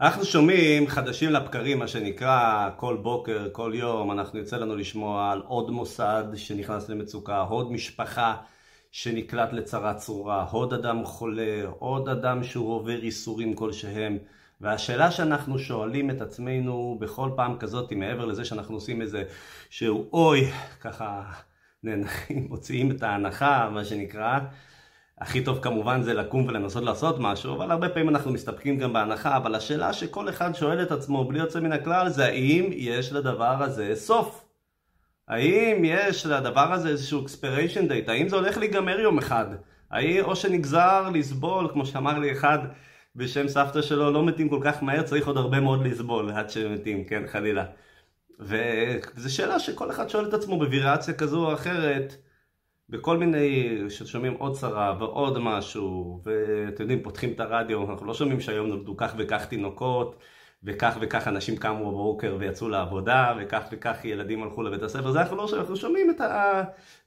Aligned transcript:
אנחנו 0.00 0.24
שומעים 0.24 0.88
חדשים 0.88 1.30
לבקרים, 1.30 1.78
מה 1.78 1.88
שנקרא, 1.88 2.70
כל 2.76 2.96
בוקר, 3.02 3.48
כל 3.52 3.72
יום, 3.74 4.12
אנחנו 4.12 4.38
יוצא 4.38 4.56
לנו 4.56 4.76
לשמוע 4.76 5.32
על 5.32 5.42
עוד 5.46 5.70
מוסד 5.70 6.24
שנכנס 6.34 6.88
למצוקה, 6.88 7.40
עוד 7.40 7.72
משפחה 7.72 8.36
שנקלט 8.92 9.52
לצרה 9.52 9.94
צרורה, 9.94 10.44
עוד 10.50 10.74
אדם 10.74 11.04
חולה, 11.04 11.62
עוד 11.78 12.08
אדם 12.08 12.44
שהוא 12.44 12.74
עובר 12.74 13.02
איסורים 13.02 13.54
כלשהם. 13.54 14.18
והשאלה 14.60 15.10
שאנחנו 15.10 15.58
שואלים 15.58 16.10
את 16.10 16.20
עצמנו 16.20 16.96
בכל 17.00 17.30
פעם 17.36 17.58
כזאת, 17.58 17.92
מעבר 17.92 18.24
לזה 18.24 18.44
שאנחנו 18.44 18.74
עושים 18.74 19.02
איזה 19.02 19.24
שהוא 19.70 20.06
אוי, 20.12 20.50
ככה 20.80 21.22
מוציאים 22.48 22.90
את 22.90 23.02
ההנחה, 23.02 23.70
מה 23.72 23.84
שנקרא, 23.84 24.38
הכי 25.20 25.44
טוב 25.44 25.58
כמובן 25.62 26.02
זה 26.02 26.14
לקום 26.14 26.46
ולנסות 26.46 26.82
לעשות 26.82 27.16
משהו, 27.18 27.54
אבל 27.54 27.70
הרבה 27.70 27.88
פעמים 27.88 28.08
אנחנו 28.08 28.32
מסתפקים 28.32 28.78
גם 28.78 28.92
בהנחה, 28.92 29.36
אבל 29.36 29.54
השאלה 29.54 29.92
שכל 29.92 30.28
אחד 30.28 30.54
שואל 30.54 30.82
את 30.82 30.92
עצמו 30.92 31.24
בלי 31.24 31.38
יוצא 31.38 31.60
מן 31.60 31.72
הכלל 31.72 32.08
זה 32.08 32.26
האם 32.26 32.70
יש 32.72 33.12
לדבר 33.12 33.62
הזה 33.62 33.92
סוף? 33.94 34.44
האם 35.28 35.82
יש 35.84 36.26
לדבר 36.26 36.72
הזה 36.72 36.88
איזשהו 36.88 37.24
expiration 37.26 37.90
date? 37.90 38.10
האם 38.10 38.28
זה 38.28 38.36
הולך 38.36 38.58
להיגמר 38.58 39.00
יום 39.00 39.18
אחד? 39.18 39.46
האם 39.90 40.24
או 40.24 40.36
שנגזר 40.36 41.08
לסבול, 41.14 41.68
כמו 41.72 41.86
שאמר 41.86 42.18
לי 42.18 42.32
אחד 42.32 42.58
בשם 43.16 43.48
סבתא 43.48 43.82
שלו, 43.82 44.10
לא 44.10 44.26
מתים 44.26 44.48
כל 44.48 44.60
כך 44.64 44.82
מהר, 44.82 45.02
צריך 45.02 45.26
עוד 45.26 45.36
הרבה 45.36 45.60
מאוד 45.60 45.86
לסבול 45.86 46.30
עד 46.30 46.50
שמתים, 46.50 47.04
כן, 47.04 47.22
חלילה. 47.26 47.64
וזו 48.40 49.34
שאלה 49.34 49.58
שכל 49.58 49.90
אחד 49.90 50.08
שואל 50.08 50.28
את 50.28 50.34
עצמו 50.34 50.58
בווירציה 50.58 51.14
כזו 51.14 51.46
או 51.46 51.54
אחרת. 51.54 52.16
בכל 52.90 53.16
מיני, 53.16 53.78
ששומעים 53.88 54.32
עוד 54.32 54.56
צרה 54.56 54.96
ועוד 54.98 55.38
משהו, 55.38 56.20
ואתם 56.24 56.82
יודעים, 56.82 57.02
פותחים 57.02 57.32
את 57.32 57.40
הרדיו, 57.40 57.90
אנחנו 57.90 58.06
לא 58.06 58.14
שומעים 58.14 58.40
שהיום 58.40 58.66
נולדו 58.66 58.96
כך 58.96 59.14
וכך 59.18 59.46
תינוקות, 59.46 60.16
וכך 60.64 60.98
וכך 61.00 61.28
אנשים 61.28 61.56
קמו 61.56 61.90
בבוקר 61.90 62.36
ויצאו 62.38 62.68
לעבודה, 62.68 63.34
וכך 63.40 63.62
וכך 63.72 64.04
ילדים 64.04 64.42
הלכו 64.42 64.62
לבית 64.62 64.82
הספר, 64.82 65.12
זה 65.12 65.20
אנחנו 65.20 65.36
לא 65.36 65.46
שומעים, 65.46 65.60
אנחנו 65.60 65.76
שומעים 65.76 66.10
את 66.10 66.20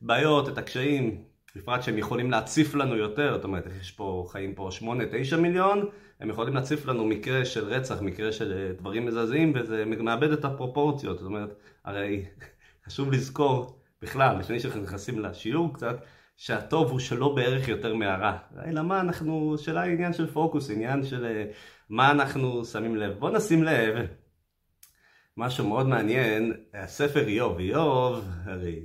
הבעיות, 0.01 0.49
את 0.49 0.57
הקשיים, 0.57 1.23
בפרט 1.55 1.83
שהם 1.83 1.97
יכולים 1.97 2.31
להציף 2.31 2.75
לנו 2.75 2.95
יותר, 2.95 3.33
זאת 3.35 3.43
אומרת, 3.43 3.63
יש 3.81 3.91
פה, 3.91 4.25
חיים 4.29 4.55
פה 4.55 4.69
8-9 5.33 5.37
מיליון, 5.37 5.85
הם 6.19 6.29
יכולים 6.29 6.53
להציף 6.53 6.85
לנו 6.85 7.05
מקרה 7.05 7.45
של 7.45 7.65
רצח, 7.65 8.01
מקרה 8.01 8.31
של 8.31 8.73
דברים 8.77 9.05
מזעזעים, 9.05 9.53
וזה 9.55 9.85
מאבד 9.85 10.31
את 10.31 10.45
הפרופורציות, 10.45 11.17
זאת 11.19 11.25
אומרת, 11.25 11.53
הרי 11.85 12.25
חשוב 12.85 13.11
לזכור, 13.11 13.82
בכלל, 14.03 14.39
לפני 14.39 14.59
שאנחנו 14.59 14.81
נכנסים 14.81 15.19
לשיעור 15.19 15.73
קצת, 15.73 15.95
שהטוב 16.37 16.91
הוא 16.91 16.99
שלא 16.99 17.35
בערך 17.35 17.67
יותר 17.67 17.95
מהרע. 17.95 18.37
אלא 18.65 18.81
מה 18.81 19.01
אנחנו, 19.01 19.55
שאלה 19.57 19.81
היא 19.81 19.93
עניין 19.93 20.13
של 20.13 20.27
פוקוס, 20.27 20.69
עניין 20.69 21.03
של 21.03 21.25
אה, 21.25 21.45
מה 21.89 22.11
אנחנו 22.11 22.65
שמים 22.65 22.95
לב. 22.95 23.19
בואו 23.19 23.31
נשים 23.31 23.63
לב, 23.63 24.07
משהו 25.37 25.67
מאוד 25.67 25.87
מעניין, 25.87 26.53
הספר 26.73 27.27
איוב, 27.27 27.59
איוב, 27.59 28.29
הרי 28.45 28.79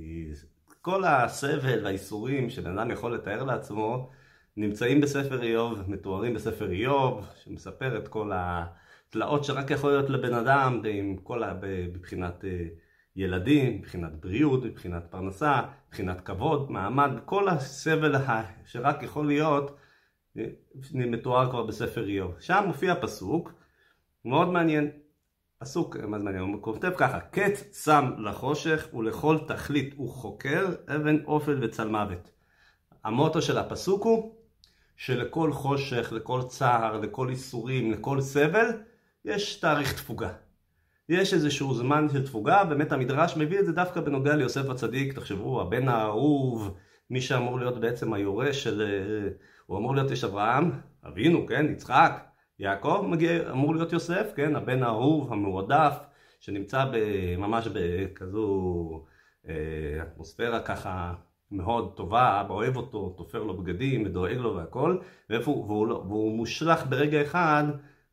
כל 0.81 1.03
הסבל 1.03 1.79
והאיסורים 1.83 2.49
שבן 2.49 2.77
אדם 2.77 2.91
יכול 2.91 3.13
לתאר 3.15 3.43
לעצמו, 3.43 4.09
נמצאים 4.57 5.01
בספר 5.01 5.43
איוב, 5.43 5.81
מתוארים 5.87 6.33
בספר 6.33 6.71
איוב, 6.71 7.25
שמספר 7.43 7.97
את 7.97 8.07
כל 8.07 8.31
התלאות 8.33 9.43
שרק 9.43 9.71
יכול 9.71 9.91
להיות 9.91 10.09
לבן 10.09 10.33
אדם, 10.33 10.81
עם 10.85 11.17
כל 11.23 11.43
ה... 11.43 11.53
מבחינת... 11.93 12.43
אה, 13.19 13.23
ילדים, 13.23 13.77
מבחינת 13.77 14.11
בריאות, 14.19 14.63
מבחינת 14.63 15.03
פרנסה, 15.09 15.61
מבחינת 15.87 16.21
כבוד, 16.21 16.71
מעמד, 16.71 17.11
כל 17.25 17.49
הסבל 17.49 18.15
שרק 18.65 19.03
יכול 19.03 19.27
להיות 19.27 19.77
מתואר 20.93 21.49
כבר 21.49 21.63
בספר 21.63 22.07
איוב. 22.07 22.35
שם 22.39 22.63
מופיע 22.67 22.95
פסוק 23.01 23.53
מאוד 24.25 24.47
מעניין. 24.47 24.89
פסוק, 25.57 25.97
מה 25.97 26.19
זה 26.19 26.25
מעניין? 26.25 26.43
הוא 26.43 26.61
כותב 26.61 26.91
ככה, 26.97 27.19
קץ 27.19 27.83
שם 27.83 28.11
לחושך 28.17 28.87
ולכל 28.93 29.37
תכלית 29.47 29.93
הוא 29.97 30.09
חוקר 30.09 30.67
אבן 30.95 31.25
אופל 31.25 31.57
וצלמוות. 31.61 32.31
המוטו 33.03 33.41
של 33.41 33.57
הפסוק 33.57 34.03
הוא 34.03 34.35
שלכל 34.97 35.53
חושך, 35.53 36.13
לכל 36.15 36.41
צער, 36.47 36.99
לכל 36.99 37.29
איסורים, 37.29 37.91
לכל 37.91 38.21
סבל, 38.21 38.67
יש 39.25 39.59
תאריך 39.59 39.93
תפוגה. 39.93 40.33
יש 41.09 41.33
איזשהו 41.33 41.73
זמן 41.73 42.07
של 42.13 42.25
תפוגה, 42.25 42.63
באמת 42.63 42.91
המדרש 42.91 43.37
מביא 43.37 43.59
את 43.59 43.65
זה 43.65 43.71
דווקא 43.71 44.01
בנוגע 44.01 44.35
ליוסף 44.35 44.69
הצדיק, 44.69 45.13
תחשבו, 45.13 45.61
הבן 45.61 45.87
האהוב, 45.87 46.77
מי 47.09 47.21
שאמור 47.21 47.59
להיות 47.59 47.79
בעצם 47.79 48.13
היורש 48.13 48.63
של, 48.63 48.81
הוא 49.65 49.77
אמור 49.77 49.95
להיות 49.95 50.11
איש 50.11 50.23
אברהם, 50.23 50.71
אבינו, 51.07 51.45
כן, 51.47 51.65
יצחק, 51.71 52.23
יעקב 52.59 53.05
מגיע, 53.09 53.51
אמור 53.51 53.75
להיות 53.75 53.93
יוסף, 53.93 54.31
כן, 54.35 54.55
הבן 54.55 54.83
האהוב, 54.83 55.33
המועדף, 55.33 55.99
שנמצא 56.39 56.85
ממש 57.37 57.67
בכזו 57.73 59.05
אה, 59.47 59.53
אטמוספירה 60.03 60.59
ככה 60.59 61.13
מאוד 61.51 61.93
טובה, 61.95 62.41
אבא 62.41 62.53
אוהב 62.53 62.77
אותו, 62.77 63.15
תופר 63.17 63.43
לו 63.43 63.57
בגדים, 63.57 64.05
ודואג 64.05 64.37
לו 64.37 64.55
והכל, 64.55 64.97
והוא, 65.29 65.87
לא, 65.87 65.95
והוא 65.95 66.37
מושלך 66.37 66.85
ברגע 66.89 67.21
אחד 67.21 67.63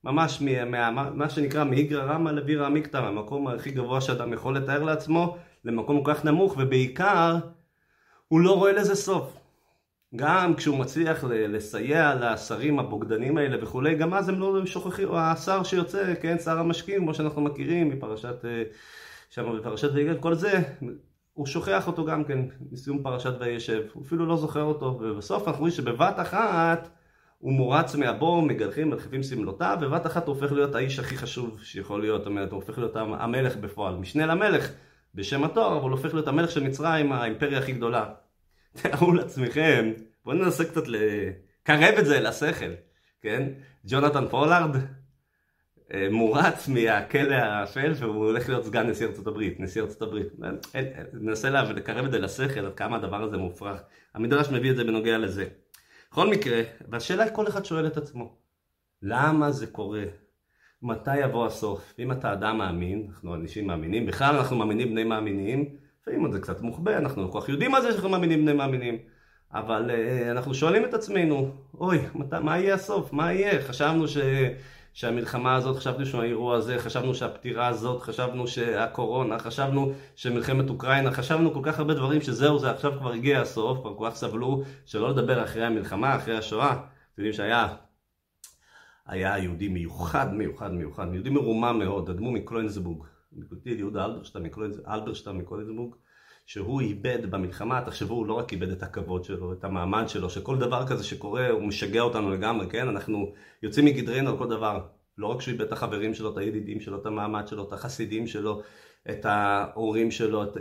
ממש 0.07 0.43
מה, 0.43 0.91
מה, 0.91 1.11
מה 1.11 1.31
שנקרא 1.31 1.65
מאיגרא 1.65 2.05
רמא 2.05 2.31
לבירא 2.31 2.67
עמיקתא, 2.67 2.97
המקום 2.97 3.49
הכי 3.49 3.71
גבוה 3.71 4.01
שאדם 4.01 4.33
יכול 4.33 4.57
לתאר 4.57 4.83
לעצמו, 4.83 5.37
למקום 5.65 6.05
כל 6.05 6.15
כך 6.15 6.25
נמוך, 6.25 6.55
ובעיקר 6.59 7.37
הוא 8.29 8.41
לא 8.41 8.57
רואה 8.57 8.73
לזה 8.73 8.95
סוף. 8.95 9.37
גם 10.17 10.55
כשהוא 10.55 10.79
מצליח 10.79 11.25
לסייע 11.25 12.15
לשרים 12.15 12.79
הבוגדנים 12.79 13.39
האלה 13.39 13.63
וכולי, 13.63 13.95
גם 13.95 14.15
אז 14.15 14.29
הם 14.29 14.41
לא 14.41 14.67
שוכחים, 14.67 15.09
השר 15.13 15.63
שיוצא, 15.63 16.15
כן, 16.23 16.39
שר 16.39 16.59
המשקים, 16.59 17.01
כמו 17.01 17.15
שאנחנו 17.15 17.43
מכירים 17.43 17.89
מפרשת, 17.89 18.45
אה, 18.45 18.63
שם 19.31 19.59
בפרשת 19.59 19.91
ויגל, 19.95 20.19
כל 20.19 20.35
זה, 20.35 20.63
הוא 21.33 21.47
שוכח 21.47 21.87
אותו 21.87 22.05
גם 22.05 22.25
כן, 22.25 22.39
מסיום 22.73 23.03
פרשת 23.03 23.33
וישב, 23.41 23.83
הוא 23.93 24.03
אפילו 24.07 24.27
לא 24.27 24.37
זוכר 24.37 24.63
אותו, 24.63 24.99
ובסוף 25.01 25.49
אנחנו 25.49 25.61
רואים 25.61 25.75
שבבת 25.75 26.21
אחת 26.21 26.89
הוא 27.47 27.53
מורץ 27.53 27.95
מהבור, 27.95 28.43
מגלחים, 28.43 28.91
מחליפים 28.91 29.23
שמלותיו, 29.23 29.79
בבת 29.81 30.07
אחת 30.07 30.27
הוא 30.27 30.35
הופך 30.35 30.53
להיות 30.53 30.75
האיש 30.75 30.99
הכי 30.99 31.17
חשוב 31.17 31.61
שיכול 31.63 32.01
להיות, 32.01 32.21
זאת 32.21 32.27
אומרת, 32.27 32.51
הוא 32.51 32.61
הופך 32.61 32.79
להיות 32.79 32.97
המלך 32.97 33.57
בפועל, 33.57 33.95
משנה 33.95 34.27
למלך 34.27 34.73
בשם 35.15 35.45
התואר, 35.45 35.77
אבל 35.79 35.91
הוא 35.91 35.91
הופך 35.91 36.15
להיות 36.15 36.29
המלך 36.29 36.51
של 36.51 36.63
מצרים, 36.63 37.13
האימפריה 37.13 37.59
הכי 37.59 37.73
גדולה. 37.73 38.05
תארו 38.83 39.13
לעצמכם, 39.13 39.93
בואו 40.25 40.37
ננסה 40.37 40.65
קצת 40.65 40.83
לקרב 40.89 41.95
את 41.99 42.07
זה 42.07 42.21
לשכל, 42.21 42.71
כן? 43.23 43.49
ג'ונתן 43.87 44.29
פולארד 44.31 44.77
אה, 45.95 46.09
מורץ 46.11 46.69
מהכלא 46.69 47.35
האפל 47.35 47.93
והוא 47.97 48.27
הולך 48.27 48.49
להיות 48.49 48.65
סגן 48.65 48.87
נשיא 48.87 49.07
ארצות 49.07 49.27
הברית, 49.27 49.61
נשיא 49.61 49.83
ארצות 49.83 50.03
הברית. 50.03 50.27
אה, 50.45 50.51
אה, 50.75 51.03
ננסה 51.13 51.51
לקרב 51.51 52.05
את 52.05 52.13
זה 52.13 52.19
לשכל, 52.19 52.67
עד 52.67 52.75
כמה 52.75 52.97
הדבר 52.97 53.23
הזה 53.23 53.37
מופרך. 53.37 53.81
המדרש 54.15 54.49
מביא 54.49 54.71
את 54.71 54.77
זה 54.77 54.85
בנוגע 54.85 55.19
לזה. 55.19 55.45
בכל 56.17 56.31
מקרה, 56.31 56.63
והשאלה 56.89 57.25
היא 57.25 57.33
כל 57.35 57.49
אחד 57.49 57.65
שואל 57.65 57.87
את 57.87 57.97
עצמו, 57.97 58.37
למה 59.03 59.51
זה 59.51 59.67
קורה? 59.67 60.03
מתי 60.83 61.17
יבוא 61.17 61.47
הסוף? 61.47 61.95
אם 61.99 62.13
אתה 62.13 62.33
אדם 62.33 62.59
מאמין, 62.59 63.07
אנחנו 63.09 63.35
אנשים 63.35 63.67
מאמינים, 63.67 64.07
בכלל 64.07 64.37
אנחנו 64.37 64.57
מאמינים 64.57 64.91
בני 64.91 65.05
מאמינים, 65.05 65.77
לפעמים 66.03 66.33
זה 66.33 66.41
קצת 66.41 66.61
מוחבא, 66.61 66.99
אנחנו 66.99 67.23
לא 67.23 67.29
כל 67.29 67.41
כך 67.41 67.49
יודעים 67.49 67.71
מה 67.71 67.81
זה 67.81 67.91
שאנחנו 67.91 68.09
מאמינים 68.09 68.43
בני 68.43 68.53
מאמינים, 68.53 68.99
אבל 69.53 69.91
uh, 69.91 70.31
אנחנו 70.31 70.55
שואלים 70.55 70.85
את 70.85 70.95
עצמנו, 70.95 71.51
אוי, 71.75 71.99
מת, 72.15 72.35
מה 72.35 72.59
יהיה 72.59 72.75
הסוף? 72.75 73.13
מה 73.13 73.33
יהיה? 73.33 73.63
חשבנו 73.63 74.09
ש... 74.09 74.17
שהמלחמה 74.97 75.55
הזאת, 75.55 75.77
חשבנו 75.77 76.07
שהאירוע 76.07 76.57
הזה, 76.57 76.79
חשבנו 76.79 77.15
שהפטירה 77.15 77.67
הזאת, 77.67 78.03
חשבנו 78.03 78.47
שהקורונה, 78.47 79.39
חשבנו 79.39 79.93
שמלחמת 80.15 80.71
אוקראינה, 80.71 81.11
חשבנו 81.11 81.55
כל 81.55 81.61
כך 81.63 81.79
הרבה 81.79 81.95
דברים 81.95 82.21
שזהו 82.21 82.59
זה 82.59 82.71
עכשיו 82.71 82.93
כבר 82.99 83.13
הגיע 83.13 83.41
הסוף, 83.41 83.81
כבר 83.81 83.97
כל 83.99 84.07
כך 84.11 84.17
סבלו, 84.17 84.63
שלא 84.85 85.11
לדבר 85.11 85.45
אחרי 85.45 85.65
המלחמה, 85.65 86.17
אחרי 86.17 86.37
השואה. 86.37 86.73
אתם 86.73 86.83
יודעים 87.19 87.33
שהיה 87.33 87.69
היה 89.07 89.39
יהודי 89.39 89.69
מיוחד, 89.69 90.35
מיוחד, 90.35 90.73
מיוחד, 90.73 91.07
יהודי 91.13 91.31
מרומם 91.31 91.79
מאוד, 91.79 92.11
אדמו 92.11 92.33
מקלוינסבורג, 92.33 93.07
נקודתי 93.33 93.71
יהודה 93.71 94.07
אלברשטיין 94.89 95.37
מקלוינסבורג, 95.37 95.95
שהוא 96.47 96.81
איבד 96.81 97.31
במלחמה, 97.31 97.83
תחשבו, 97.87 98.15
הוא 98.15 98.27
לא 98.27 98.35
רק 98.35 98.53
איבד 98.53 98.71
את 98.71 98.83
הכבוד 98.83 99.25
שלו, 99.25 99.53
את 99.53 99.65
המעמד 99.65 100.09
שלו, 100.09 100.31
שכל 100.31 100.59
דבר 100.59 100.87
כזה 100.87 101.05
שקורה, 101.05 101.51
הוא 101.51 101.63
משגע 101.63 102.01
אותנו 102.01 102.31
לגמרי, 102.31 102.67
כן? 102.71 102.89
אנחנו 102.89 103.33
יוצאים 103.63 103.87
מגדרנו 103.87 104.31
על 104.31 104.39
כל 104.39 104.49
דבר. 104.49 104.87
לא 105.19 105.27
רק 105.27 105.41
שהוא 105.41 105.53
איבד 105.53 105.65
את 105.67 105.73
החברים 105.73 106.15
שלו, 106.15 106.33
את 106.33 106.39
הידידים 106.39 106.81
שלו, 106.81 107.01
את 107.01 107.07
המעמד 107.07 107.49
שלו, 107.49 107.69
את 107.69 107.73
החסידים 107.73 108.27
שלו, 108.27 108.63
את 109.11 109.25
ההורים 109.25 110.11
שלו, 110.11 110.43
את... 110.43 110.57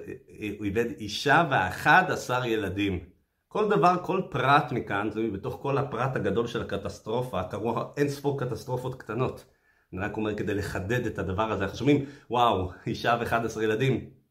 הוא 0.58 0.66
איבד 0.66 0.86
אישה 0.98 1.48
ואחד 1.52 2.04
עשר 2.10 2.46
ילדים. 2.46 3.00
כל 3.48 3.70
דבר, 3.70 3.96
כל 4.04 4.22
פרט 4.30 4.72
מכאן, 4.72 5.10
זה 5.12 5.22
בתוך 5.34 5.60
כל 5.62 5.78
הפרט 5.78 6.16
הגדול 6.16 6.48
של 6.48 6.62
הקטסטרופה, 6.62 7.44
קרו 7.44 7.80
אין 7.98 8.10
ספור 8.10 8.40
קטסטרופות 8.40 8.96
קטנות. 8.96 9.46
אני 9.94 10.02
רק 10.02 10.18
אומר 10.18 10.36
כדי 10.36 10.54
לחדד 10.54 11.06
את 11.06 11.20
הדבר 11.20 11.52
הזה, 11.52 11.64
אנחנו 11.64 11.78
שומעים, 11.78 12.06
וואו, 12.30 12.72
אישה 12.88 13.18
ואחד 13.20 13.46
עשר 13.46 13.62
ילדים. 13.62 14.25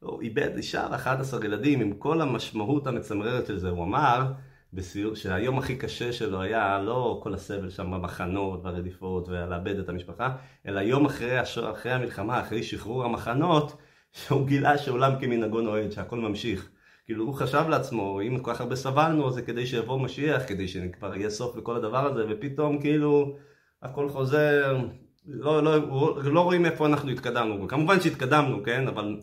הוא 0.00 0.22
איבד 0.22 0.56
אישה 0.56 0.86
ו-11 0.90 1.44
ילדים 1.44 1.80
עם 1.80 1.92
כל 1.92 2.20
המשמעות 2.20 2.86
המצמררת 2.86 3.46
של 3.46 3.58
זה. 3.58 3.68
הוא 3.68 3.84
אמר 3.84 4.32
בסיור, 4.72 5.14
שהיום 5.14 5.58
הכי 5.58 5.76
קשה 5.76 6.12
שלו 6.12 6.40
היה 6.40 6.78
לא 6.78 7.20
כל 7.22 7.34
הסבל 7.34 7.70
שם 7.70 7.90
במחנות 7.90 8.64
והרדיפות 8.64 9.28
ולאבד 9.28 9.78
את 9.78 9.88
המשפחה, 9.88 10.36
אלא 10.66 10.80
יום 10.80 11.06
אחרי, 11.06 11.42
אחרי 11.42 11.92
המלחמה, 11.92 12.40
אחרי 12.40 12.62
שחרור 12.62 13.04
המחנות, 13.04 13.76
שהוא 14.12 14.46
גילה 14.46 14.78
שעולם 14.78 15.12
כמנהגו 15.20 15.60
נוהד, 15.60 15.92
שהכל 15.92 16.18
ממשיך. 16.18 16.68
כאילו 17.04 17.24
הוא 17.24 17.34
חשב 17.34 17.64
לעצמו, 17.68 18.20
אם 18.20 18.38
כל 18.38 18.54
כך 18.54 18.60
הרבה 18.60 18.76
סבלנו, 18.76 19.30
זה 19.30 19.42
כדי 19.42 19.66
שיבוא 19.66 20.00
משיח, 20.00 20.42
כדי 20.48 20.68
שכבר 20.68 21.16
יהיה 21.16 21.30
סוף 21.30 21.56
לכל 21.56 21.76
הדבר 21.76 22.06
הזה, 22.06 22.24
ופתאום 22.28 22.80
כאילו 22.80 23.36
הכל 23.82 24.08
חוזר, 24.08 24.78
לא, 25.26 25.62
לא, 25.62 25.74
לא 26.24 26.40
רואים 26.40 26.66
איפה 26.66 26.86
אנחנו 26.86 27.10
התקדמנו. 27.10 27.68
כמובן 27.68 28.00
שהתקדמנו, 28.00 28.62
כן, 28.64 28.88
אבל 28.88 29.16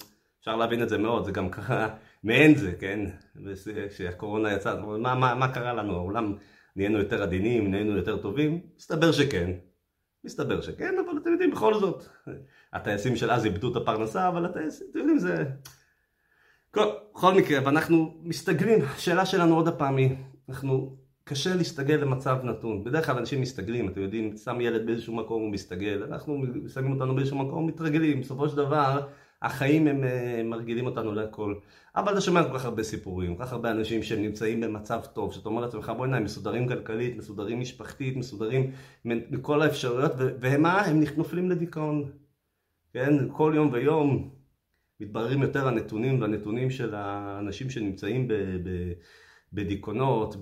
אפשר 0.46 0.56
להבין 0.56 0.84
את 0.84 0.90
זה 0.90 0.98
מאוד, 0.98 1.26
זה 1.26 1.32
גם 1.32 1.50
ככה 1.50 1.88
מעין 2.24 2.56
זה, 2.56 2.74
כן, 2.80 3.00
כשהקורונה 3.90 4.54
יצאה, 4.54 4.76
מה, 4.98 5.16
מה, 5.16 5.36
מה 5.36 5.54
קרה 5.54 5.74
לנו, 5.74 5.96
העולם 5.96 6.34
נהיינו 6.76 6.98
יותר 6.98 7.24
עדינים, 7.24 7.72
נהיינו 7.72 7.98
יותר 7.98 8.18
טובים? 8.18 8.60
מסתבר 8.78 9.12
שכן, 9.12 9.52
מסתבר 10.24 10.62
שכן, 10.62 10.96
אבל 11.06 11.18
אתם 11.22 11.32
יודעים, 11.32 11.52
בכל 11.52 11.74
זאת, 11.74 12.06
הטייסים 12.74 13.16
של 13.16 13.32
אז 13.32 13.46
איבדו 13.46 13.72
את 13.72 13.76
הפרנסה, 13.76 14.28
אבל 14.28 14.46
הטייסים, 14.46 14.88
אתם 14.92 15.00
יודעים, 15.00 15.20
זה... 15.20 15.44
בכל 16.74 17.34
מקרה, 17.34 17.60
ואנחנו 17.66 18.18
מסתגלים, 18.24 18.80
השאלה 18.82 19.26
שלנו 19.26 19.56
עוד 19.56 19.68
הפעם 19.68 19.98
היא, 19.98 20.16
אנחנו, 20.50 20.98
קשה 21.24 21.56
להסתגל 21.56 21.96
למצב 21.96 22.38
נתון. 22.44 22.84
בדרך 22.84 23.06
כלל 23.06 23.18
אנשים 23.18 23.42
מסתגלים, 23.42 23.90
אתם 23.90 24.02
יודעים, 24.02 24.38
שם 24.38 24.62
ילד 24.62 24.86
באיזשהו 24.86 25.16
מקום 25.16 25.42
הוא 25.42 25.52
מסתגל, 25.52 26.04
אנחנו 26.04 26.44
שמים 26.74 26.92
אותנו 26.92 27.16
באיזשהו 27.16 27.38
מקום, 27.38 27.68
מתרגלים, 27.68 28.22
בסופו 28.22 28.50
של 28.50 28.56
דבר, 28.56 29.08
החיים 29.46 29.88
הם 29.88 30.04
אה, 30.04 30.42
מרגילים 30.44 30.86
אותנו 30.86 31.14
לכל. 31.14 31.56
אבל 31.96 32.12
אתה 32.12 32.22
שומע 32.22 32.44
כל 32.44 32.58
כך 32.60 32.66
הרבה 32.66 32.84
סיפורים, 32.84 33.36
כל 33.36 33.44
כך 33.44 33.54
הרבה 33.54 33.72
אנשים 33.72 34.04
שנמצאים 34.04 34.62
במצב 34.62 35.02
טוב, 35.14 35.34
שאתה 35.34 35.50
אומר 35.50 35.62
לעצמך 35.62 35.92
בוא'נה 35.98 36.18
הם 36.18 36.24
מסודרים 36.24 36.68
כלכלית, 36.68 37.18
מסודרים 37.18 37.60
משפחתית, 37.60 38.18
מסודרים 38.18 38.72
מכל 39.06 39.62
האפשרויות, 39.62 40.12
ומה? 40.18 40.82
הם 40.82 41.04
נופלים 41.18 41.50
לדיכאון. 41.50 42.12
כן, 42.94 43.14
כל 43.32 43.54
יום 43.56 43.70
ויום 43.74 44.30
מתבררים 45.00 45.42
יותר 45.42 45.68
הנתונים 45.68 46.22
והנתונים 46.22 46.70
של 46.70 46.96
האנשים 46.96 47.70
שנמצאים 47.70 48.28
בדיכאונות, 49.54 50.36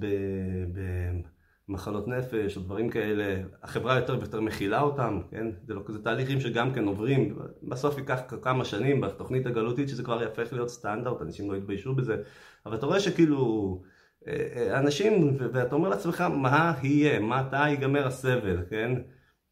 ב, 1.70 1.72
במחלות 1.72 2.08
נפש 2.08 2.58
או 2.58 2.62
דברים 2.62 2.90
כאלה, 2.90 3.44
החברה 3.64 3.96
יותר 3.96 4.20
ויותר 4.20 4.42
מכילה 4.42 4.82
אותם, 4.82 5.22
כן? 5.32 5.48
זה, 5.68 5.74
לא, 5.74 5.82
זה 5.88 6.04
תהליכים 6.04 6.40
שגם 6.40 6.74
כן 6.74 6.86
עוברים, 6.86 7.38
בסוף 7.64 7.98
ייקח 7.98 8.20
כמה 8.42 8.66
שנים 8.66 9.02
בתוכנית 9.02 9.46
הגלותית 9.46 9.90
שזה 9.90 10.04
כבר 10.04 10.22
יהפך 10.22 10.54
להיות 10.54 10.70
סטנדרט, 10.70 11.22
אנשים 11.22 11.52
לא 11.52 11.58
יתביישו 11.58 11.96
בזה, 11.96 12.18
אבל 12.66 12.76
אתה 12.76 12.86
רואה 12.86 13.00
שכאילו 13.00 13.82
אה, 14.28 14.48
אה, 14.56 14.80
אנשים, 14.80 15.38
ואתה 15.54 15.76
אומר 15.76 15.90
לעצמך 15.90 16.22
מה 16.22 16.74
יהיה, 16.84 17.20
מתי 17.20 17.70
ייגמר 17.70 18.08
הסבל, 18.08 18.66
כן? 18.70 18.92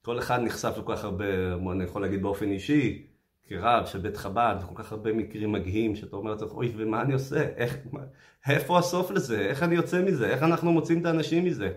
כל 0.01 0.19
אחד 0.19 0.39
נחשף 0.41 0.73
לכל 0.77 0.95
כך 0.95 1.03
הרבה, 1.03 1.53
אני 1.71 1.83
יכול 1.83 2.01
להגיד 2.01 2.21
באופן 2.21 2.49
אישי, 2.51 3.07
כרב 3.47 3.85
של 3.85 3.99
בית 3.99 4.17
חב"ד, 4.17 4.55
כל 4.69 4.83
כך 4.83 4.91
הרבה 4.91 5.13
מקרים 5.13 5.51
מגהים, 5.51 5.95
שאתה 5.95 6.15
אומר 6.15 6.31
לעצמך, 6.31 6.51
אוי, 6.51 6.73
ומה 6.77 7.01
אני 7.01 7.13
עושה? 7.13 7.41
איך, 7.41 7.77
איפה 8.47 8.79
הסוף 8.79 9.11
לזה? 9.11 9.39
איך 9.39 9.63
אני 9.63 9.75
יוצא 9.75 10.01
מזה? 10.01 10.29
איך 10.29 10.43
אנחנו 10.43 10.71
מוצאים 10.71 11.01
את 11.01 11.05
האנשים 11.05 11.45
מזה? 11.45 11.71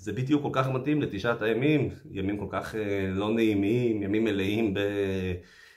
זה 0.00 0.12
בדיוק 0.12 0.42
כל 0.42 0.48
כך 0.52 0.68
מתאים 0.68 1.02
לתשעת 1.02 1.42
הימים, 1.42 1.88
ימים 2.10 2.38
כל 2.38 2.46
כך 2.50 2.74
אה, 2.74 3.10
לא 3.12 3.30
נעימים, 3.30 4.02
ימים 4.02 4.24
מלאים 4.24 4.74
ב... 4.74 4.80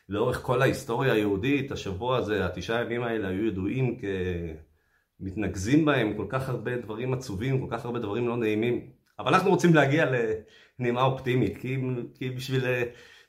לאורך 0.09 0.41
כל 0.41 0.61
ההיסטוריה 0.61 1.13
היהודית, 1.13 1.71
השבוע 1.71 2.17
הזה, 2.17 2.45
התשעה 2.45 2.79
הימים 2.79 3.03
האלה 3.03 3.27
היו 3.27 3.45
ידועים 3.45 3.97
כמתנקזים 5.19 5.85
בהם 5.85 6.17
כל 6.17 6.25
כך 6.29 6.49
הרבה 6.49 6.77
דברים 6.77 7.13
עצובים, 7.13 7.67
כל 7.67 7.77
כך 7.77 7.85
הרבה 7.85 7.99
דברים 7.99 8.27
לא 8.27 8.37
נעימים. 8.37 8.89
אבל 9.19 9.33
אנחנו 9.33 9.49
רוצים 9.49 9.73
להגיע 9.73 10.05
לנימה 10.79 11.03
אופטימית, 11.03 11.57
כי, 11.57 11.77
כי 12.15 12.29
בשביל 12.29 12.63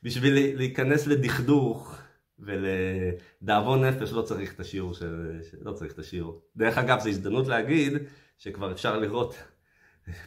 בשביל 0.03 0.55
להיכנס 0.57 1.07
לדכדוך 1.07 2.01
ולדאבון 2.39 3.83
נפש 3.83 4.13
לא 4.13 4.21
צריך 4.21 4.53
את 4.53 4.59
השיעור 4.59 4.93
של... 4.93 5.39
לא 5.61 5.71
צריך 5.71 5.93
את 5.93 5.99
השיעור. 5.99 6.41
דרך 6.55 6.77
אגב, 6.77 6.99
זו 6.99 7.09
הזדמנות 7.09 7.47
להגיד 7.47 7.93
שכבר 8.37 8.71
אפשר 8.71 8.99
לראות 8.99 9.35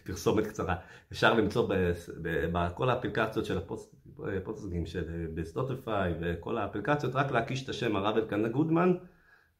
פרסומת 0.05 0.47
קצרה. 0.47 0.75
אפשר 1.13 1.35
למצוא 1.35 1.69
בכל 2.23 2.91
האפליקציות 2.91 3.45
של 3.45 3.59
הפודקאסטים 3.59 4.87
של 4.87 5.27
בספוטיפיי 5.35 6.15
וכל 6.21 6.59
האפליקציות, 6.59 7.15
רק 7.15 7.31
להקיש 7.31 7.65
את 7.65 7.69
השם 7.69 7.97
הרב 7.97 8.17
אלקנה 8.17 8.49
גודמן 8.49 8.95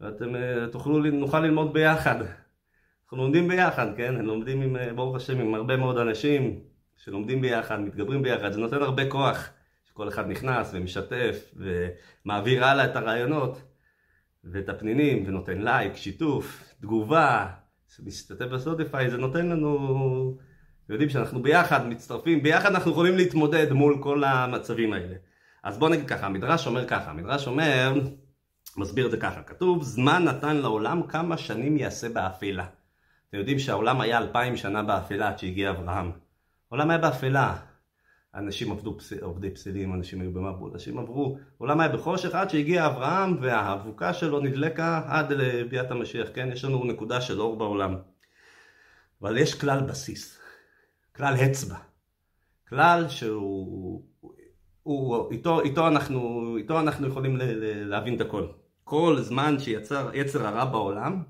ואתם 0.01 0.37
אה, 0.37 0.67
תוכלו, 0.73 0.99
נוכל 0.99 1.41
ללמוד 1.41 1.73
ביחד. 1.73 2.17
אנחנו 3.05 3.17
לומדים 3.17 3.49
ביחד, 3.49 3.87
כן? 3.97 4.15
לומדים 4.15 4.63
עם, 4.63 4.77
אה, 4.77 4.93
ברוך 4.95 5.17
השם, 5.17 5.41
עם 5.41 5.55
הרבה 5.55 5.77
מאוד 5.77 5.99
אנשים 5.99 6.61
שלומדים 6.97 7.41
ביחד, 7.41 7.81
מתגברים 7.81 8.23
ביחד, 8.23 8.53
זה 8.53 8.61
נותן 8.61 8.83
הרבה 8.83 9.11
כוח. 9.11 9.51
כל 9.99 10.09
אחד 10.09 10.29
נכנס 10.29 10.71
ומשתף 10.75 11.55
ומעביר 11.57 12.65
הלאה 12.65 12.85
את 12.85 12.97
הרעיונות 12.97 13.63
ואת 14.45 14.69
הפנינים 14.69 15.25
ונותן 15.27 15.59
לייק, 15.59 15.97
שיתוף, 15.97 16.75
תגובה, 16.81 17.47
משתתף 18.05 18.45
בסוטיפיי, 18.45 19.11
זה 19.11 19.17
נותן 19.17 19.47
לנו, 19.49 20.37
יודעים 20.89 21.11
שאנחנו 21.11 21.43
ביחד 21.43 21.87
מצטרפים, 21.87 22.43
ביחד 22.43 22.71
אנחנו 22.71 22.91
יכולים 22.91 23.17
להתמודד 23.17 23.73
מול 23.73 23.99
כל 24.03 24.25
המצבים 24.25 24.93
האלה. 24.93 25.15
אז 25.63 25.79
בוא 25.79 25.89
נגיד 25.89 26.09
ככה, 26.09 26.27
המדרש 26.27 26.67
אומר 26.67 26.87
ככה, 26.87 27.11
המדרש 27.11 27.47
אומר, 27.47 28.01
מסביר 28.77 29.07
את 29.07 29.11
זה 29.11 29.17
ככה, 29.17 29.43
כתוב 29.43 29.83
זמן 29.83 30.25
נתן 30.25 30.57
לעולם 30.57 31.03
כמה 31.03 31.39
שנים 31.39 31.77
יעשה 31.77 32.09
באפלה. 32.09 32.67
אתם 33.29 33.39
יודעים 33.39 33.59
שהעולם 33.59 34.01
היה 34.01 34.19
אלפיים 34.19 34.57
שנה 34.57 34.83
באפלה 34.83 35.29
עד 35.29 35.39
שהגיע 35.39 35.71
אברהם. 35.71 36.11
העולם 36.71 36.91
היה 36.91 36.99
באפלה, 36.99 37.57
אנשים 38.35 38.73
עבדו 38.73 38.99
פס... 38.99 39.13
עובדי 39.13 39.51
פסילים, 39.51 39.95
אנשים 39.95 40.21
היו 40.21 40.33
במבול, 40.33 40.71
אנשים 40.73 40.99
עברו, 40.99 41.39
עולם 41.59 41.81
היה 41.81 41.89
בחושך 41.89 42.35
עד 42.35 42.51
שהגיע 42.51 42.87
אברהם 42.87 43.37
והאבוקה 43.41 44.15
שלו 44.15 44.41
נדלקה 44.41 45.03
עד 45.07 45.33
לביאת 45.33 45.91
המשיח, 45.91 46.29
כן? 46.35 46.49
יש 46.53 46.65
לנו 46.65 46.85
נקודה 46.85 47.21
של 47.21 47.41
אור 47.41 47.57
בעולם. 47.57 47.97
אבל 49.23 49.39
יש 49.39 49.55
כלל 49.61 49.81
בסיס, 49.81 50.39
כלל 51.17 51.35
אצבע, 51.35 51.77
כלל 52.69 53.09
שהוא, 53.09 54.03
הוא, 54.83 55.31
איתו, 55.33 55.61
איתו, 55.61 55.89
אנחנו, 55.89 56.55
איתו 56.57 56.81
אנחנו 56.81 57.07
יכולים 57.07 57.37
ל, 57.37 57.43
ל, 57.43 57.89
להבין 57.89 58.17
את 58.17 58.21
הכל. 58.21 58.47
כל 58.85 59.17
זמן 59.21 59.59
שיצר 59.59 60.11
יצר 60.15 60.47
הרע 60.47 60.65
בעולם, 60.65 61.23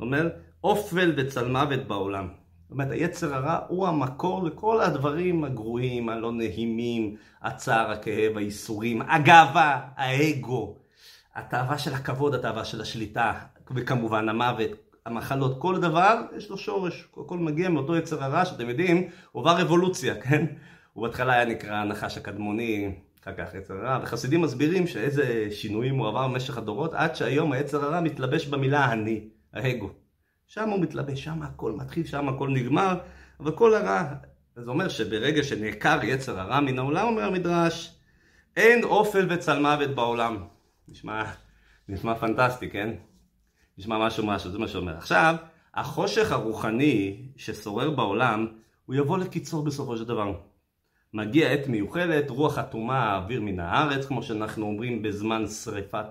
אומר, 0.00 0.28
אופל 0.64 1.12
וצלמוות 1.16 1.80
בעולם. 1.86 2.28
זאת 2.66 2.72
אומרת, 2.72 2.90
היצר 2.90 3.34
הרע 3.34 3.58
הוא 3.68 3.88
המקור 3.88 4.44
לכל 4.44 4.80
הדברים 4.80 5.44
הגרועים, 5.44 6.08
הלא 6.08 6.32
נעימים, 6.32 7.16
הצער, 7.42 7.90
הכאב, 7.90 8.36
הייסורים, 8.36 9.02
הגאווה, 9.02 9.80
האגו, 9.96 10.76
התאווה 11.34 11.78
של 11.78 11.94
הכבוד, 11.94 12.34
התאווה 12.34 12.64
של 12.64 12.80
השליטה, 12.80 13.32
וכמובן 13.70 14.28
המוות, 14.28 14.70
המחלות, 15.06 15.60
כל 15.60 15.80
דבר 15.80 16.22
יש 16.36 16.50
לו 16.50 16.58
שורש, 16.58 17.08
הכל 17.12 17.38
מגיע 17.38 17.68
מאותו 17.68 17.96
יצר 17.96 18.24
הרע 18.24 18.44
שאתם 18.44 18.68
יודעים, 18.68 19.08
הוא 19.32 19.42
עבר 19.42 19.62
אבולוציה, 19.62 20.20
כן? 20.20 20.46
הוא 20.92 21.06
בהתחלה 21.06 21.32
היה 21.32 21.44
נקרא 21.44 21.74
הנחש 21.74 22.16
הקדמוני, 22.16 22.94
אחר 23.22 23.32
כך 23.38 23.54
יצר 23.54 23.74
הרע, 23.74 23.98
וחסידים 24.02 24.42
מסבירים 24.42 24.86
שאיזה 24.86 25.48
שינויים 25.50 25.98
הוא 25.98 26.08
עבר 26.08 26.28
במשך 26.28 26.58
הדורות, 26.58 26.94
עד 26.94 27.16
שהיום 27.16 27.52
היצר 27.52 27.84
הרע 27.84 28.00
מתלבש 28.00 28.46
במילה 28.46 28.92
אני, 28.92 29.28
האגו. 29.52 30.05
שם 30.46 30.68
הוא 30.68 30.80
מתלבש, 30.80 31.24
שם 31.24 31.42
הכל 31.42 31.72
מתחיל, 31.72 32.06
שם 32.06 32.28
הכל 32.28 32.48
נגמר, 32.48 32.98
אבל 33.40 33.56
כל 33.56 33.74
הרע, 33.74 34.02
זה 34.56 34.70
אומר 34.70 34.88
שברגע 34.88 35.42
שנעקר 35.42 35.98
יצר 36.02 36.40
הרע 36.40 36.60
מן 36.60 36.78
העולם, 36.78 37.06
אומר 37.06 37.22
המדרש, 37.22 37.96
אין 38.56 38.84
אופל 38.84 39.26
וצלמוות 39.30 39.90
בעולם. 39.90 40.44
נשמע, 40.88 41.24
נשמע 41.88 42.14
פנטסטי, 42.14 42.70
כן? 42.70 42.90
נשמע 43.78 43.98
משהו 43.98 44.26
משהו, 44.26 44.50
זה 44.50 44.58
מה 44.58 44.68
שאומר. 44.68 44.96
עכשיו, 44.96 45.36
החושך 45.74 46.32
הרוחני 46.32 47.22
ששורר 47.36 47.90
בעולם, 47.90 48.46
הוא 48.86 48.94
יבוא 48.94 49.18
לקיצור 49.18 49.64
בסופו 49.64 49.96
של 49.96 50.04
דבר. 50.04 50.32
מגיע 51.14 51.48
עת 51.48 51.68
מיוחדת, 51.68 52.30
רוח 52.30 52.58
אטומה 52.58 52.98
האוויר 52.98 53.40
מן 53.40 53.60
הארץ, 53.60 54.06
כמו 54.06 54.22
שאנחנו 54.22 54.66
אומרים 54.66 55.02
בזמן 55.02 55.46
שריפת 55.46 56.06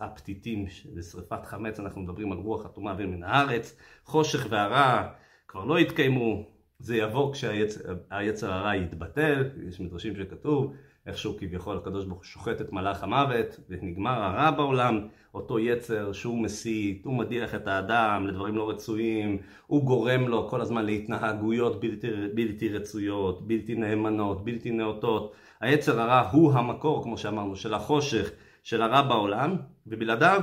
הפתיתים 0.00 0.66
לשרפת 0.94 1.46
חמץ, 1.46 1.80
אנחנו 1.80 2.00
מדברים 2.00 2.32
על 2.32 2.38
רוח 2.38 2.66
אטומה 2.66 2.90
אוויר 2.90 3.06
מן 3.06 3.22
הארץ, 3.22 3.76
חושך 4.04 4.46
והרע 4.50 5.08
כבר 5.48 5.64
לא 5.64 5.78
יתקיימו, 5.78 6.46
זה 6.78 6.96
יבוא 6.96 7.32
כשהיצר 7.32 8.52
הרע 8.52 8.76
יתבטל, 8.76 9.50
יש 9.68 9.80
מדרשים 9.80 10.16
שכתוב, 10.16 10.72
איכשהו 11.06 11.36
כביכול 11.38 11.76
הקדוש 11.76 12.04
ברוך 12.04 12.18
הוא 12.18 12.24
שוחט 12.24 12.60
את 12.60 12.72
מלאך 12.72 13.02
המוות 13.02 13.60
ונגמר 13.68 14.22
הרע 14.22 14.50
בעולם, 14.50 15.08
אותו 15.34 15.58
יצר 15.58 16.12
שהוא 16.12 16.42
מסית, 16.42 17.04
הוא 17.04 17.18
מדיח 17.18 17.54
את 17.54 17.66
האדם 17.66 18.26
לדברים 18.26 18.56
לא 18.56 18.70
רצויים, 18.70 19.38
הוא 19.66 19.84
גורם 19.84 20.28
לו 20.28 20.48
כל 20.48 20.60
הזמן 20.60 20.84
להתנהגויות 20.84 21.80
בלתי, 21.80 22.08
בלתי 22.34 22.68
רצויות, 22.68 23.46
בלתי 23.46 23.74
נאמנות, 23.74 24.44
בלתי 24.44 24.70
נאותות, 24.70 25.32
היצר 25.60 26.00
הרע 26.00 26.30
הוא 26.30 26.52
המקור 26.52 27.02
כמו 27.02 27.18
שאמרנו 27.18 27.56
של 27.56 27.74
החושך 27.74 28.30
של 28.62 28.82
הרע 28.82 29.02
בעולם, 29.02 29.56
ובלעדיו 29.86 30.42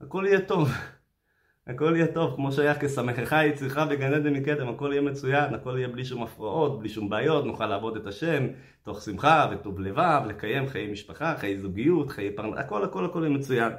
הכל 0.00 0.24
יהיה 0.26 0.40
טוב. 0.40 0.70
הכל 1.66 1.92
יהיה 1.96 2.06
טוב, 2.14 2.36
כמו 2.36 2.52
שהיה 2.52 2.80
כשמחך 2.80 3.36
יצריך 3.46 3.78
בגן 3.90 4.14
עדן 4.14 4.32
מקדם, 4.32 4.68
הכל 4.68 4.88
יהיה 4.92 5.02
מצוין, 5.02 5.54
הכל 5.54 5.74
יהיה 5.76 5.88
בלי 5.88 6.04
שום 6.04 6.22
הפרעות, 6.22 6.78
בלי 6.78 6.88
שום 6.88 7.08
בעיות, 7.08 7.44
נוכל 7.44 7.66
לעבוד 7.66 7.96
את 7.96 8.06
השם, 8.06 8.46
תוך 8.82 9.02
שמחה 9.02 9.50
וטוב 9.50 9.80
לבב, 9.80 10.22
לקיים 10.26 10.68
חיי 10.68 10.92
משפחה, 10.92 11.34
חיי 11.38 11.58
זוגיות, 11.58 12.10
חיי 12.10 12.36
פרנס, 12.36 12.58
הכל 12.58 12.84
הכל 12.84 13.04
הכל 13.04 13.18
יהיה 13.24 13.38
מצוין. 13.38 13.72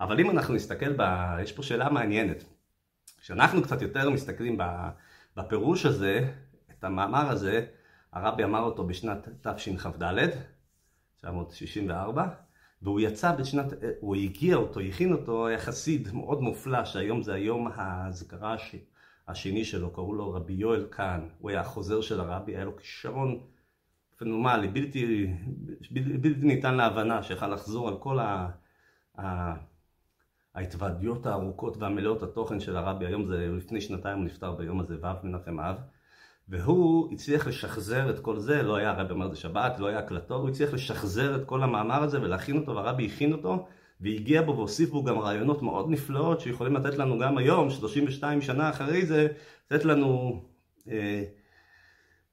אבל 0.00 0.20
אם 0.20 0.30
אנחנו 0.30 0.54
נסתכל, 0.54 0.92
ב... 0.96 1.02
יש 1.42 1.52
פה 1.52 1.62
שאלה 1.62 1.90
מעניינת. 1.90 2.44
כשאנחנו 3.20 3.62
קצת 3.62 3.82
יותר 3.82 4.10
מסתכלים 4.10 4.58
בפירוש 5.36 5.86
הזה, 5.86 6.28
את 6.70 6.84
המאמר 6.84 7.28
הזה, 7.28 7.66
הרבי 8.12 8.44
אמר 8.44 8.60
אותו 8.60 8.86
בשנת 8.86 9.28
תשכ"ד, 9.46 10.28
964, 11.16 12.28
והוא 12.82 13.00
יצא 13.00 13.36
בשנת, 13.36 13.66
הוא 14.00 14.16
הגיע 14.16 14.56
אותו, 14.56 14.80
הכין 14.80 15.12
אותו, 15.12 15.46
היה 15.46 15.58
חסיד 15.58 16.08
מאוד 16.12 16.40
מופלא, 16.40 16.84
שהיום 16.84 17.22
זה 17.22 17.34
היום 17.34 17.68
האזכרה 17.74 18.56
השני 19.28 19.64
שלו, 19.64 19.90
קראו 19.90 20.14
לו 20.14 20.32
רבי 20.32 20.52
יואל 20.52 20.86
כהן, 20.90 21.20
הוא 21.38 21.50
היה 21.50 21.60
החוזר 21.60 22.00
של 22.00 22.20
הרבי, 22.20 22.56
היה 22.56 22.64
לו 22.64 22.76
כישרון 22.76 23.40
פנומלי, 24.16 24.68
בלתי, 24.68 25.26
בלתי, 25.90 26.18
בלתי 26.18 26.46
ניתן 26.46 26.74
להבנה, 26.74 27.22
שיכל 27.22 27.48
לחזור 27.48 27.88
על 27.88 27.98
כל 27.98 28.18
ה... 28.18 28.50
ה 29.18 29.54
ההתוועדויות 30.56 31.26
הארוכות 31.26 31.76
והמלאות 31.76 32.22
התוכן 32.22 32.60
של 32.60 32.76
הרבי, 32.76 33.06
היום 33.06 33.26
זה 33.26 33.48
לפני 33.56 33.80
שנתיים 33.80 34.18
הוא 34.18 34.24
נפטר 34.24 34.52
ביום 34.52 34.80
הזה, 34.80 34.96
ו' 35.02 35.26
מנחם 35.26 35.60
אב, 35.60 35.76
והוא 36.48 37.12
הצליח 37.12 37.46
לשחזר 37.46 38.10
את 38.10 38.18
כל 38.18 38.38
זה, 38.38 38.62
לא 38.62 38.76
היה 38.76 38.90
הרבי 38.90 39.12
אומר 39.12 39.28
זה 39.30 39.36
שבת, 39.36 39.78
לא 39.78 39.86
היה 39.86 39.98
הקלטות, 39.98 40.40
הוא 40.40 40.48
הצליח 40.48 40.72
לשחזר 40.72 41.36
את 41.36 41.44
כל 41.44 41.62
המאמר 41.62 42.02
הזה 42.02 42.22
ולהכין 42.22 42.56
אותו, 42.56 42.76
והרבי 42.76 43.06
הכין 43.06 43.32
אותו, 43.32 43.66
והגיע 44.00 44.42
בו 44.42 44.56
והוסיף 44.56 44.90
בו 44.90 45.04
גם 45.04 45.18
רעיונות 45.18 45.62
מאוד 45.62 45.90
נפלאות 45.90 46.40
שיכולים 46.40 46.76
לתת 46.76 46.98
לנו 46.98 47.18
גם 47.18 47.38
היום, 47.38 47.70
32 47.70 48.42
שנה 48.42 48.70
אחרי 48.70 49.06
זה, 49.06 49.28
לתת 49.70 49.84
לנו 49.84 50.42
אה, 50.88 51.24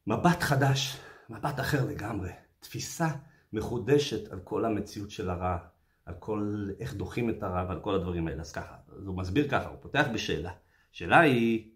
מבט 0.08 0.42
חדש, 0.42 0.98
מבט 1.30 1.60
אחר 1.60 1.86
לגמרי, 1.86 2.30
תפיסה 2.60 3.08
מחודשת 3.54 4.32
על 4.32 4.40
כל 4.44 4.66
המציאות 4.66 5.12
של 5.12 5.30
הרע, 5.30 5.58
על 6.06 6.14
כל 6.20 6.70
איך 6.80 6.94
דוחים 6.94 7.30
את 7.30 7.44
הרע 7.44 7.66
ועל 7.70 7.80
כל 7.80 7.96
הדברים 7.96 8.28
האלה. 8.28 8.42
אז 8.42 8.52
ככה, 8.52 8.76
אז 8.98 9.08
הוא 9.08 9.18
מסביר 9.18 9.48
ככה, 9.50 9.70
הוא 9.70 9.78
פותח 9.82 10.06
בשאלה. 10.14 10.52
השאלה 10.94 11.20
היא, 11.20 11.72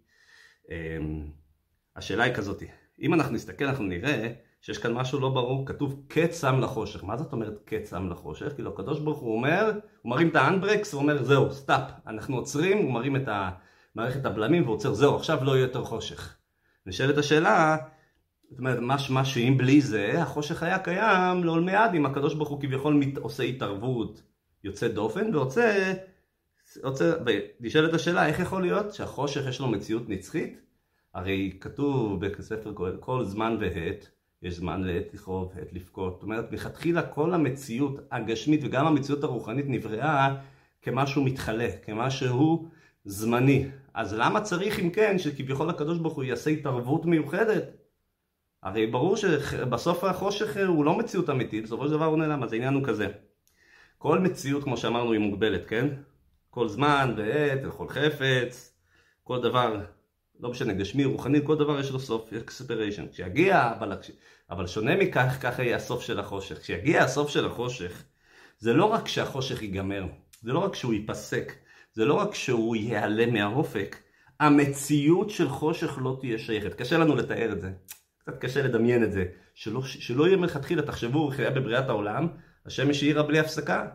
אה, 0.70 0.98
השאלה 1.98 2.24
היא 2.24 2.34
כזאת, 2.34 2.64
אם 3.02 3.14
אנחנו 3.14 3.36
נסתכל 3.36 3.66
אנחנו 3.66 3.84
נראה 3.84 4.32
שיש 4.62 4.78
כאן 4.78 4.94
משהו 4.94 5.20
לא 5.20 5.30
ברור, 5.30 5.66
כתוב 5.66 6.04
קץ 6.08 6.44
שם 6.44 6.62
לחושך. 6.62 7.04
מה 7.04 7.18
זאת 7.18 7.34
אומרת 7.34 7.60
קץ 7.66 7.94
שם 7.94 8.10
לחושך? 8.10 8.54
כאילו 8.56 8.74
הקדוש 8.74 9.00
ברוך 9.00 9.20
הוא 9.20 9.36
אומר, 9.36 9.72
הוא 10.02 10.10
מרים 10.10 10.30
את 10.30 10.36
האמברקס, 10.36 10.94
הוא 10.94 11.02
אומר 11.02 11.24
זהו, 11.24 11.52
stop, 11.52 11.92
אנחנו 12.08 12.36
עוצרים, 12.36 12.78
הוא 12.78 12.92
מרים 12.92 13.16
את 13.16 13.30
מערכת 13.96 14.26
הבלמים 14.26 14.68
ועוצר, 14.68 14.94
זהו, 14.94 15.16
עכשיו 15.16 15.44
לא 15.44 15.52
יהיה 15.52 15.62
יותר 15.62 15.84
חושך. 15.84 16.36
נשאלת 16.86 17.18
השאלה, 17.18 17.78
זאת 18.50 18.60
אומרת, 18.60 18.80
מה 19.10 19.26
שאם 19.26 19.56
בלי 19.58 19.82
זה, 19.82 20.22
החושך 20.22 20.64
היה 20.64 20.80
קיים 20.80 21.44
לעולמי 21.44 21.76
עד 21.76 21.96
אם 21.96 22.06
הקדוש 22.06 22.34
ברוך 22.34 22.50
הוא 22.50 22.62
כביכול 22.62 22.94
מת, 22.94 23.18
עושה 23.18 23.44
התערבות 23.44 24.22
יוצאת 24.64 24.94
דופן 24.94 25.36
ועוצר, 25.36 25.94
ונשאלת 27.60 27.94
השאלה, 27.94 28.28
איך 28.28 28.40
יכול 28.40 28.62
להיות 28.62 28.94
שהחושך 28.94 29.42
יש 29.50 29.60
לו 29.60 29.68
מציאות 29.68 30.10
נצחית? 30.10 30.67
הרי 31.18 31.58
כתוב 31.62 32.20
בספר 32.26 32.74
קהלת, 32.76 33.00
כל 33.00 33.26
זמן 33.26 33.58
ועת, 33.60 34.10
יש 34.42 34.54
זמן 34.54 34.84
לעת 34.84 35.14
לכרוב, 35.14 35.52
עת 35.62 35.74
לבכות. 35.74 36.14
זאת 36.14 36.24
אומרת, 36.24 36.52
מלכתחילה 36.52 37.02
כל 37.02 37.34
המציאות 37.34 38.00
הגשמית 38.12 38.60
וגם 38.64 38.88
המציאות 38.88 39.24
הרוחנית 39.24 39.66
נבראה 39.68 40.36
כמשהו 40.82 41.24
מתחלק, 41.24 41.86
כמשהו 41.86 42.70
זמני. 43.06 43.68
אז 43.94 44.14
למה 44.14 44.42
צריך 44.42 44.80
אם 44.80 44.90
כן 44.90 45.20
שכביכול 45.20 45.70
הקדוש 45.70 45.98
ברוך 45.98 46.16
הוא 46.16 46.24
יעשה 46.24 46.50
התערבות 46.50 47.06
מיוחדת? 47.06 47.64
הרי 48.64 48.88
ברור 48.88 49.16
שבסוף 49.18 50.04
החושך 50.04 50.58
הוא 50.68 50.86
לא 50.86 50.98
מציאות 50.98 51.30
אמיתית, 51.30 51.64
בסופו 51.64 51.86
של 51.86 51.92
דבר 51.92 52.06
הוא 52.06 52.18
נעלם, 52.18 52.44
אז 52.44 52.54
העניין 52.54 52.74
הוא 52.74 52.84
כזה. 52.84 53.08
כל 53.98 54.20
מציאות, 54.20 54.64
כמו 54.64 54.78
שאמרנו, 54.78 55.12
היא 55.12 55.22
מוגבלת, 55.22 55.66
כן? 55.66 55.88
כל 56.50 56.68
זמן 56.68 57.14
ועת, 57.18 57.64
לכל 57.64 57.88
חפץ, 57.88 58.78
כל 59.24 59.42
דבר 59.42 59.82
לא 60.40 60.50
משנה, 60.50 60.74
גשמי, 60.74 61.06
רוחני, 61.06 61.40
כל 61.44 61.56
דבר 61.58 61.80
יש 61.80 61.92
לו 61.92 62.00
סוף, 62.00 62.34
אקספיריישן. 62.34 63.08
כשיגיע, 63.12 63.72
אבל, 63.78 63.98
אבל 64.50 64.68
שונה 64.68 64.96
מכך, 64.96 65.38
ככה 65.42 65.64
יהיה 65.64 65.76
הסוף 65.76 66.02
של 66.02 66.20
החושך. 66.20 66.62
כשיגיע 66.62 67.04
הסוף 67.04 67.30
של 67.30 67.46
החושך, 67.46 68.04
זה 68.60 68.74
לא 68.74 68.86
רק 68.86 69.08
שהחושך 69.08 69.62
ייגמר, 69.62 70.06
זה 70.42 70.54
לא 70.54 70.60
רק 70.60 70.76
שהוא 70.76 70.94
ייפסק, 70.94 71.54
זה 71.94 72.06
לא 72.06 72.14
רק 72.14 72.36
שהוא 72.36 72.76
ייעלם 72.76 73.34
מהאופק, 73.34 73.96
המציאות 74.40 75.30
של 75.30 75.50
חושך 75.50 75.98
לא 76.02 76.18
תהיה 76.22 76.38
שייכת. 76.38 76.74
קשה 76.74 76.98
לנו 76.98 77.16
לתאר 77.16 77.52
את 77.52 77.62
זה, 77.62 77.72
קצת 78.18 78.38
קשה 78.40 78.62
לדמיין 78.62 79.04
את 79.04 79.12
זה. 79.12 79.26
שלא, 79.56 79.82
שלא 79.82 80.28
יהיה 80.28 80.38
מלכתחילה, 80.38 80.82
תחשבו, 80.82 81.32
איך 81.32 81.40
היה 81.40 81.50
בבריאת 81.50 81.90
העולם, 81.90 82.28
השמש 82.66 83.04
האירה 83.04 83.24
בלי 83.24 83.40
הפסקה. 83.40 83.88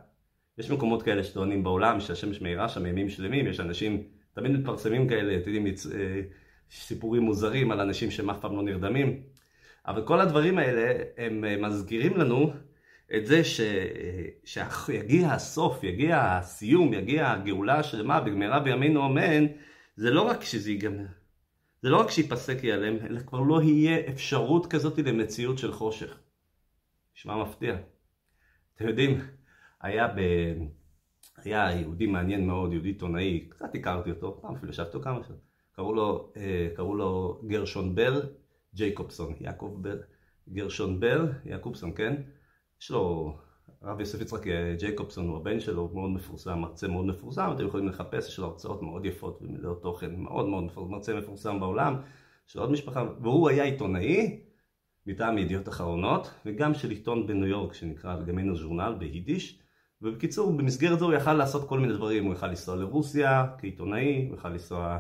יש 0.59 0.71
מקומות 0.71 1.03
כאלה 1.03 1.25
שטוענים 1.25 1.65
בעולם 1.65 2.01
שהשמש 2.01 2.41
מאירה 2.41 2.69
שם 2.69 2.87
ימים 2.87 3.09
שלמים, 3.09 3.47
יש 3.47 3.61
אנשים 3.61 4.03
תמיד 4.35 4.53
מתפרסמים 4.53 5.09
כאלה, 5.09 5.37
אתם 5.37 5.51
יודעים, 5.51 5.67
אה, 5.67 6.21
סיפורים 6.71 7.23
מוזרים 7.23 7.71
על 7.71 7.81
אנשים 7.81 8.11
שהם 8.11 8.31
אף 8.31 8.41
פעם 8.41 8.57
לא 8.57 8.63
נרדמים. 8.63 9.23
אבל 9.87 10.07
כל 10.07 10.21
הדברים 10.21 10.59
האלה, 10.59 11.05
הם 11.17 11.45
אה, 11.45 11.57
מזכירים 11.57 12.17
לנו 12.17 12.53
את 13.17 13.27
זה 13.27 13.45
ש... 13.45 13.61
שיגיע 14.45 15.33
הסוף, 15.33 15.85
יגיע 15.85 16.21
הסיום, 16.23 16.95
יגיע 16.95 17.31
הגאולה 17.31 17.79
השלמה 17.79 18.21
במהרה 18.21 18.61
בימינו 18.61 19.07
אמן, 19.07 19.47
זה 19.97 20.11
לא 20.11 20.23
רק 20.23 20.45
שזה 20.45 20.71
ייגמר. 20.71 21.07
זה 21.83 21.91
לא 21.91 22.01
רק 22.01 22.11
שיפסק 22.11 22.65
ייעלם, 22.65 22.97
אלא 23.07 23.21
כבר 23.21 23.41
לא 23.41 23.63
יהיה 23.63 23.99
אפשרות 24.09 24.67
כזאת 24.67 24.99
למציאות 24.99 25.59
של 25.59 25.73
חושך. 25.73 26.19
נשמע 27.17 27.43
מפתיע. 27.43 27.77
אתם 28.77 28.89
יודעים, 28.89 29.21
היה 29.81 30.09
ב... 30.09 30.21
היה 31.37 31.81
יהודי 31.81 32.07
מעניין 32.07 32.47
מאוד, 32.47 32.73
יהודי 32.73 32.89
עיתונאי, 32.89 33.47
קצת 33.49 33.75
הכרתי 33.75 34.11
אותו, 34.11 34.39
פעם 34.41 34.55
אפילו 34.55 34.73
ישבתי 34.73 34.99
כמה 35.03 35.25
שנים, 35.25 35.39
קראו 35.73 35.95
לו, 35.95 36.33
אה, 36.37 36.69
קראו 36.77 36.95
לו 36.95 37.41
גרשון 37.47 37.95
בל 37.95 38.23
ג'ייקובסון, 38.75 39.35
יעקב 39.41 39.79
בל, 39.81 40.03
גרשון 40.49 41.01
בל, 41.01 41.33
יעקובסון, 41.45 41.93
כן? 41.95 42.23
יש 42.81 42.91
לו, 42.91 43.35
הרב 43.83 44.01
יוסף 44.01 44.21
יצחק 44.21 44.47
אה, 44.47 44.75
ג'ייקובסון 44.79 45.29
הוא 45.29 45.37
הבן 45.37 45.61
שלו, 45.61 45.91
מאוד 45.95 46.11
מפורסם, 46.11 46.59
מרצה 46.59 46.89
מאוד 46.89 47.07
מפורסם, 47.07 47.53
אתם 47.55 47.67
יכולים 47.67 47.89
לחפש, 47.89 48.29
יש 48.29 48.39
לו 48.39 48.47
הרצאות 48.47 48.83
מאוד 48.83 49.07
יפות 49.07 49.43
ומלאות 49.43 49.83
תוכן, 49.83 50.15
מאוד 50.17 50.49
מאוד 50.49 50.65
מפורסם, 50.65 50.93
מרצה 50.93 51.15
מפורסם 51.15 51.61
בעולם, 51.61 51.97
של 52.47 52.59
עוד 52.59 52.71
משפחה, 52.71 53.05
והוא 53.21 53.49
היה 53.49 53.65
עיתונאי 53.65 54.41
מטעם 55.07 55.39
ידיעות 55.39 55.69
אחרונות, 55.69 56.31
וגם 56.47 56.75
של 56.75 56.91
עיתון 56.91 57.27
בניו 57.27 57.47
יורק 57.47 57.75
שנקרא 57.75 58.23
גמינו 58.23 58.57
ז'ורנל 58.57 58.95
ביידיש, 58.99 59.62
ובקיצור, 60.03 60.53
במסגרת 60.53 60.99
זו 60.99 61.05
הוא 61.05 61.15
יכל 61.15 61.35
לעשות 61.35 61.69
כל 61.69 61.79
מיני 61.79 61.93
דברים, 61.93 62.25
הוא 62.25 62.35
יכל 62.35 62.47
לנסוע 62.47 62.77
לרוסיה 62.77 63.47
כעיתונאי, 63.59 64.27
הוא 64.29 64.37
יכל 64.37 64.49
לנסוע, 64.49 64.99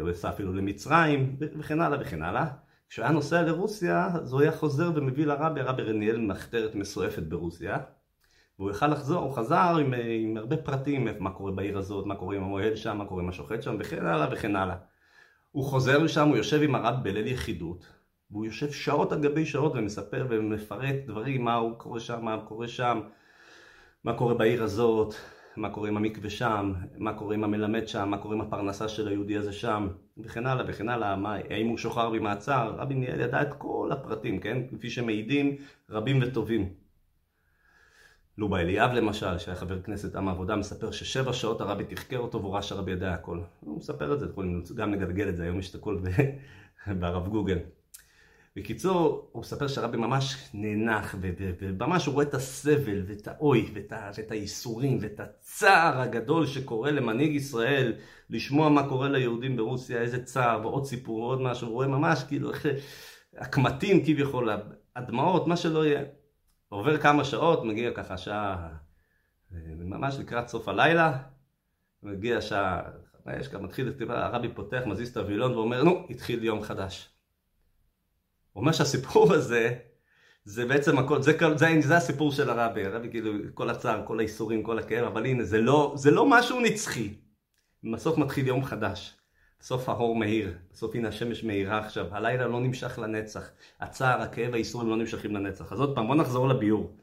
הוא 0.00 0.10
יצא 0.10 0.28
אפילו 0.28 0.52
למצרים, 0.52 1.36
וכן 1.58 1.80
הלאה 1.80 2.00
וכן 2.00 2.22
הלאה. 2.22 2.46
כשהוא 2.88 3.02
היה 3.04 3.12
נוסע 3.12 3.42
לרוסיה, 3.42 4.06
אז 4.06 4.32
הוא 4.32 4.40
היה 4.40 4.52
חוזר 4.52 4.90
ומביא 4.94 5.26
לרבי, 5.26 5.60
הרבי 5.60 5.82
רניאל 5.82 6.18
מחתרת 6.18 6.74
מסועפת 6.74 7.22
ברוסיה, 7.22 7.78
והוא 8.58 8.70
יכל 8.70 8.86
לחזור, 8.86 9.24
הוא 9.24 9.32
חזר 9.32 9.76
עם, 9.76 9.94
עם 9.94 10.36
הרבה 10.36 10.56
פרטים, 10.56 11.08
מה 11.18 11.30
קורה 11.30 11.52
בעיר 11.52 11.78
הזאת, 11.78 12.06
מה 12.06 12.14
קורה 12.14 12.36
עם 12.36 12.42
המוהל 12.42 12.76
שם, 12.76 12.98
מה 12.98 13.04
קורה 13.04 13.22
עם 13.22 13.28
השוחט 13.28 13.62
שם, 13.62 13.76
וכן 13.80 14.06
הלאה 14.06 14.28
וכן 14.32 14.56
הלאה. 14.56 14.76
הוא 15.52 15.64
חוזר 15.64 15.98
לשם, 15.98 16.28
הוא 16.28 16.36
יושב 16.36 16.62
עם 16.62 16.74
הרב 16.74 16.94
בליל 17.02 17.26
יחידות, 17.26 17.86
והוא 18.30 18.44
יושב 18.44 18.72
שעות 18.72 19.12
על 19.12 19.22
גבי 19.22 19.46
שעות 19.46 19.72
ומספר 19.74 20.26
ומפרט 20.30 20.96
דברים, 21.06 21.44
מה 21.44 21.54
הוא 21.54 21.78
קורה 21.78 22.00
שם, 22.00 22.24
מה 22.24 22.40
קורה 22.48 22.68
שם. 22.68 23.00
מה 24.06 24.14
קורה 24.14 24.34
בעיר 24.34 24.62
הזאת, 24.62 25.14
מה 25.56 25.70
קורה 25.70 25.88
עם 25.88 25.96
המקווה 25.96 26.30
שם, 26.30 26.72
מה 26.98 27.12
קורה 27.12 27.34
עם 27.34 27.44
המלמד 27.44 27.88
שם, 27.88 28.08
מה 28.08 28.18
קורה 28.18 28.34
עם 28.34 28.40
הפרנסה 28.40 28.88
של 28.88 29.08
היהודי 29.08 29.36
הזה 29.36 29.52
שם, 29.52 29.88
וכן 30.18 30.46
הלאה 30.46 30.64
וכן 30.68 30.88
הלאה, 30.88 31.16
מה, 31.16 31.36
האם 31.50 31.66
הוא 31.66 31.78
שוחרר 31.78 32.10
ממעצר, 32.10 32.74
רבי 32.78 32.94
ניאל 32.94 33.20
ידע 33.20 33.42
את 33.42 33.54
כל 33.58 33.90
הפרטים, 33.92 34.40
כן? 34.40 34.58
כפי 34.70 34.90
שמעידים 34.90 35.56
רבים 35.90 36.18
וטובים. 36.22 36.68
לובה 38.38 38.60
אליאב 38.60 38.90
למשל, 38.90 39.38
שהיה 39.38 39.56
חבר 39.56 39.82
כנסת 39.82 40.16
עם 40.16 40.28
העבודה, 40.28 40.56
מספר 40.56 40.90
ששבע 40.90 41.32
שעות 41.32 41.60
הרבי 41.60 41.84
תחקר 41.84 42.18
אותו 42.18 42.40
והוא 42.40 42.52
ראה 42.52 42.62
שהרבי 42.62 42.92
ידע 42.92 43.14
הכל. 43.14 43.40
הוא 43.60 43.78
מספר 43.78 44.14
את 44.14 44.20
זה, 44.20 44.26
יכולים 44.26 44.62
גם 44.76 44.94
לגלגל 44.94 45.28
את 45.28 45.36
זה, 45.36 45.42
היום 45.42 45.58
יש 45.58 45.70
את 45.70 45.74
הכל 45.74 45.98
בערב 47.00 47.28
גוגל. 47.28 47.58
בקיצור, 48.56 49.28
הוא 49.32 49.40
מספר 49.40 49.68
שהרבי 49.68 49.96
ממש 49.96 50.50
נאנח, 50.54 51.14
וממש 51.58 52.06
הוא 52.06 52.14
רואה 52.14 52.24
את 52.24 52.34
הסבל, 52.34 53.02
ואת 53.06 53.28
האוי, 53.28 53.70
ואת, 53.74 53.92
ואת 54.16 54.30
הייסורים, 54.30 54.98
ואת 55.00 55.20
הצער 55.20 56.00
הגדול 56.00 56.46
שקורה 56.46 56.90
למנהיג 56.90 57.34
ישראל, 57.34 57.92
לשמוע 58.30 58.68
מה 58.68 58.88
קורה 58.88 59.08
ליהודים 59.08 59.56
ברוסיה, 59.56 60.00
איזה 60.00 60.24
צער, 60.24 60.60
ועוד 60.62 60.84
סיפור, 60.84 61.18
ועוד 61.18 61.40
משהו, 61.40 61.68
הוא 61.68 61.74
רואה 61.74 61.86
ממש 61.86 62.24
כאילו 62.28 62.50
איך 62.50 62.66
הקמטים 63.36 64.04
כביכול, 64.04 64.50
הדמעות, 64.96 65.46
מה 65.46 65.56
שלא 65.56 65.86
יהיה. 65.86 66.02
עובר 66.68 66.98
כמה 66.98 67.24
שעות, 67.24 67.64
מגיע 67.64 67.90
ככה 67.94 68.16
שעה, 68.16 68.68
ממש 69.78 70.16
לקראת 70.18 70.48
סוף 70.48 70.68
הלילה, 70.68 71.18
מגיע 72.02 72.40
שעה 72.40 72.82
גם 73.52 73.64
מתחיל, 73.64 73.92
הרבי 74.08 74.48
פותח, 74.48 74.82
מזיז 74.86 75.08
את 75.08 75.16
הווילון 75.16 75.54
ואומר, 75.54 75.82
נו, 75.82 76.06
התחיל 76.10 76.44
יום 76.44 76.62
חדש. 76.62 77.15
אומר 78.56 78.72
שהסיפור 78.72 79.32
הזה, 79.32 79.74
זה 80.44 80.66
בעצם 80.66 80.98
הכל, 80.98 81.22
זה, 81.22 81.32
זה, 81.56 81.66
זה 81.80 81.96
הסיפור 81.96 82.32
של 82.32 82.50
הרבי, 82.50 82.84
הרבי 82.84 83.10
כאילו, 83.10 83.32
כל 83.54 83.70
הצער, 83.70 84.02
כל 84.06 84.18
האיסורים, 84.18 84.62
כל 84.62 84.78
הכאב, 84.78 85.04
אבל 85.04 85.26
הנה, 85.26 85.44
זה 85.44 85.60
לא, 85.60 85.94
זה 85.96 86.10
לא 86.10 86.30
משהו 86.30 86.60
נצחי. 86.60 87.14
בסוף 87.92 88.18
מתחיל 88.18 88.46
יום 88.46 88.64
חדש. 88.64 89.16
בסוף 89.60 89.88
האור 89.88 90.16
מאיר, 90.16 90.54
בסוף 90.72 90.94
הנה 90.94 91.08
השמש 91.08 91.44
מאירה 91.44 91.78
עכשיו, 91.78 92.06
הלילה 92.10 92.46
לא 92.46 92.60
נמשך 92.60 92.98
לנצח, 92.98 93.50
הצער, 93.80 94.22
הכאב, 94.22 94.54
האיסורים 94.54 94.88
לא 94.88 94.96
נמשכים 94.96 95.36
לנצח. 95.36 95.72
אז 95.72 95.80
עוד 95.80 95.94
פעם, 95.94 96.06
בוא 96.06 96.14
נחזור 96.14 96.48
לביאור. 96.48 96.96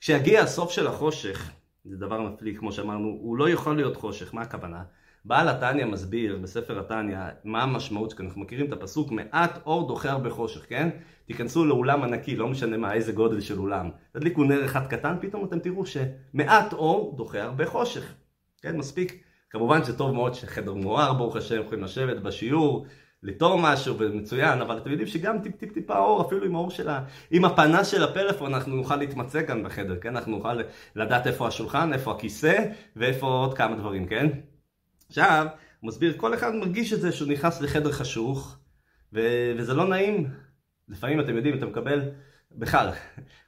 כשיגיע 0.00 0.42
הסוף 0.42 0.70
של 0.70 0.86
החושך, 0.86 1.50
זה 1.84 1.96
דבר 1.96 2.20
מפליא, 2.20 2.58
כמו 2.58 2.72
שאמרנו, 2.72 3.08
הוא 3.08 3.36
לא 3.36 3.50
יכול 3.50 3.76
להיות 3.76 3.96
חושך, 3.96 4.34
מה 4.34 4.42
הכוונה? 4.42 4.82
בעל 5.28 5.48
התניא 5.48 5.84
מסביר 5.84 6.38
בספר 6.42 6.78
התניא 6.78 7.18
מה 7.44 7.62
המשמעות, 7.62 8.20
אנחנו 8.20 8.40
מכירים 8.40 8.66
את 8.66 8.72
הפסוק 8.72 9.10
מעט 9.10 9.58
אור 9.66 9.88
דוחה 9.88 10.10
הרבה 10.10 10.30
חושך, 10.30 10.60
כן? 10.68 10.88
תיכנסו 11.26 11.64
לאולם 11.64 12.04
ענקי, 12.04 12.36
לא 12.36 12.48
משנה 12.48 12.76
מה, 12.76 12.94
איזה 12.94 13.12
גודל 13.12 13.40
של 13.40 13.58
אולם. 13.58 13.90
תדליקו 14.12 14.44
נר 14.44 14.64
אחד 14.64 14.86
קטן, 14.86 15.16
פתאום 15.20 15.44
אתם 15.44 15.58
תראו 15.58 15.84
שמעט 15.86 16.72
אור 16.72 17.14
דוחה 17.16 17.42
הרבה 17.42 17.66
חושך. 17.66 18.14
כן, 18.62 18.76
מספיק. 18.76 19.22
כמובן 19.50 19.84
שטוב 19.84 20.10
מאוד 20.10 20.34
שחדר 20.34 20.74
מואר, 20.74 21.12
ברוך 21.12 21.36
השם, 21.36 21.60
יכולים 21.60 21.84
לשבת 21.84 22.22
בשיעור, 22.22 22.86
לתור 23.22 23.58
משהו 23.58 23.98
ומצוין, 23.98 24.60
אבל 24.60 24.78
אתם 24.78 24.90
יודעים 24.90 25.08
שגם 25.08 25.38
טיפ 25.38 25.56
טיפ 25.56 25.72
טיפה 25.72 25.98
אור, 25.98 26.22
אפילו 26.26 26.46
עם 26.46 26.54
האור 26.54 26.70
של 26.70 26.88
ה... 26.88 27.04
עם 27.30 27.44
הפנס 27.44 27.86
של 27.88 28.04
הפלאפון 28.04 28.54
אנחנו 28.54 28.76
נוכל 28.76 28.96
להתמצא 28.96 29.46
כאן 29.46 29.62
בחדר, 29.62 29.96
כן? 30.00 30.16
אנחנו 30.16 30.36
נוכל 30.36 30.60
לדעת 30.96 31.26
איפה 31.26 31.46
השולחן, 31.48 31.92
איפה 31.92 32.10
הכיסא 32.10 32.64
ואיפה 32.96 33.26
עוד 33.26 33.54
כמה 33.54 33.76
דברים, 33.76 34.06
כן? 34.06 34.28
עכשיו, 35.08 35.46
הוא 35.80 35.88
מסביר, 35.88 36.14
כל 36.16 36.34
אחד 36.34 36.54
מרגיש 36.54 36.92
את 36.92 37.00
זה 37.00 37.12
שהוא 37.12 37.28
נכנס 37.28 37.60
לחדר 37.60 37.92
חשוך, 37.92 38.56
ו- 39.12 39.52
וזה 39.58 39.74
לא 39.74 39.88
נעים. 39.88 40.30
לפעמים 40.88 41.20
אתם 41.20 41.36
יודעים, 41.36 41.58
אתה 41.58 41.66
מקבל, 41.66 42.00
בכלל, 42.52 42.90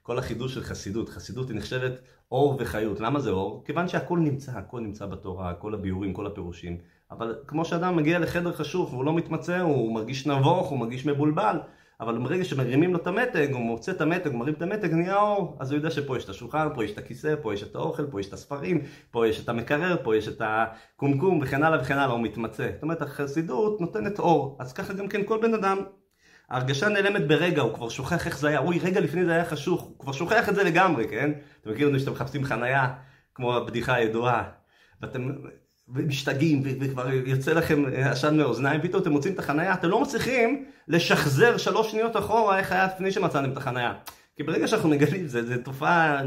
כל 0.02 0.18
החידוש 0.18 0.54
של 0.54 0.62
חסידות, 0.62 1.08
חסידות 1.08 1.48
היא 1.48 1.56
נחשבת 1.56 2.00
אור 2.32 2.56
וחיות. 2.60 3.00
למה 3.00 3.20
זה 3.20 3.30
אור? 3.30 3.64
כיוון 3.66 3.88
שהכל 3.88 4.18
נמצא, 4.18 4.52
הכל 4.52 4.80
נמצא 4.80 5.06
בתורה, 5.06 5.54
כל 5.54 5.74
הביאורים, 5.74 6.12
כל 6.12 6.26
הפירושים. 6.26 6.78
אבל 7.10 7.38
כמו 7.46 7.64
שאדם 7.64 7.96
מגיע 7.96 8.18
לחדר 8.18 8.52
חשוך 8.52 8.92
והוא 8.92 9.04
לא 9.04 9.12
מתמצא, 9.12 9.60
הוא 9.60 9.94
מרגיש 9.94 10.26
נבוך, 10.26 10.68
הוא 10.68 10.78
מרגיש 10.78 11.06
מבולבל, 11.06 11.56
אבל 12.00 12.18
ברגע 12.18 12.44
שמרימים 12.44 12.92
לו 12.92 12.98
את 12.98 13.06
המתג, 13.06 13.48
הוא 13.52 13.60
מוצא 13.60 13.92
את 13.92 14.00
המתג, 14.00 14.30
הוא 14.30 14.38
מרים 14.38 14.54
את 14.54 14.62
המתג, 14.62 14.92
נהיה 14.92 15.16
אור. 15.16 15.56
אז 15.60 15.70
הוא 15.70 15.78
יודע 15.78 15.90
שפה 15.90 16.16
יש 16.16 16.24
את 16.24 16.28
השולחן, 16.28 16.68
פה 16.74 16.84
יש 16.84 16.90
את 16.90 16.98
הכיסא, 16.98 17.34
פה 17.42 17.54
יש 17.54 17.62
את 17.62 17.74
האוכל, 17.74 18.06
פה 18.10 18.20
יש 18.20 18.28
את 18.28 18.32
הספרים, 18.32 18.80
פה 19.10 19.28
יש 19.28 19.40
את 19.44 19.48
המקרר, 19.48 19.96
פה 20.02 20.16
יש 20.16 20.28
את 20.28 20.42
הקומקום 20.44 21.38
וכן 21.42 21.62
הלאה 21.62 21.82
וכן 21.82 21.98
הלאה, 21.98 22.12
הוא 22.12 22.20
מתמצא. 22.20 22.70
זאת 22.74 22.82
אומרת, 22.82 23.02
החסידות 23.02 23.80
נותנת 23.80 24.18
אור. 24.18 24.56
אז 24.60 24.72
ככה 24.72 24.92
גם 24.92 25.08
כן 25.08 25.24
כל 25.24 25.38
בן 25.42 25.54
אדם. 25.54 25.78
ההרגשה 26.50 26.88
נעלמת 26.88 27.28
ברגע, 27.28 27.62
הוא 27.62 27.74
כבר 27.74 27.88
שוכח 27.88 28.26
איך 28.26 28.38
זה 28.38 28.48
היה. 28.48 28.58
אוי, 28.58 28.78
רגע 28.78 29.00
לפני 29.00 29.24
זה 29.24 29.32
היה 29.32 29.44
חשוך, 29.44 29.82
הוא 29.82 29.98
כבר 29.98 30.12
שוכח 30.12 30.48
את 30.48 30.54
זה 30.54 30.64
לגמרי, 30.64 31.08
כן? 31.08 31.30
אתם 31.60 31.70
מכירים 31.70 31.98
שאתם 31.98 32.12
מחפשים 32.12 32.44
חנייה, 32.44 32.94
כמו 33.34 33.56
הבדיחה 33.56 33.94
הידועה. 33.94 34.44
ואתם 35.02 35.32
ומשתגעים, 35.94 36.62
וכבר 36.64 37.12
יוצא 37.12 37.52
לכם 37.52 37.84
עשן 37.94 38.36
מאוזניים, 38.36 38.80
פתאום 38.82 39.02
אתם 39.02 39.12
מוצאים 39.12 39.34
את 39.34 39.38
החנייה, 39.38 39.74
אתם 39.74 39.88
לא 39.88 40.00
מצליחים 40.00 40.64
לשחזר 40.88 41.56
שלוש 41.56 41.90
שניות 41.90 42.16
אחורה 42.16 42.58
איך 42.58 42.72
היה 42.72 42.86
לפני 42.86 43.12
שמצאתם 43.12 43.52
את 43.52 43.56
החנייה. 43.56 43.94
כי 44.36 44.42
ברגע 44.42 44.68
שאנחנו 44.68 44.88
מגלים, 44.88 45.26
זה, 45.26 45.46
זה 45.46 45.62
תופעה 45.62 46.22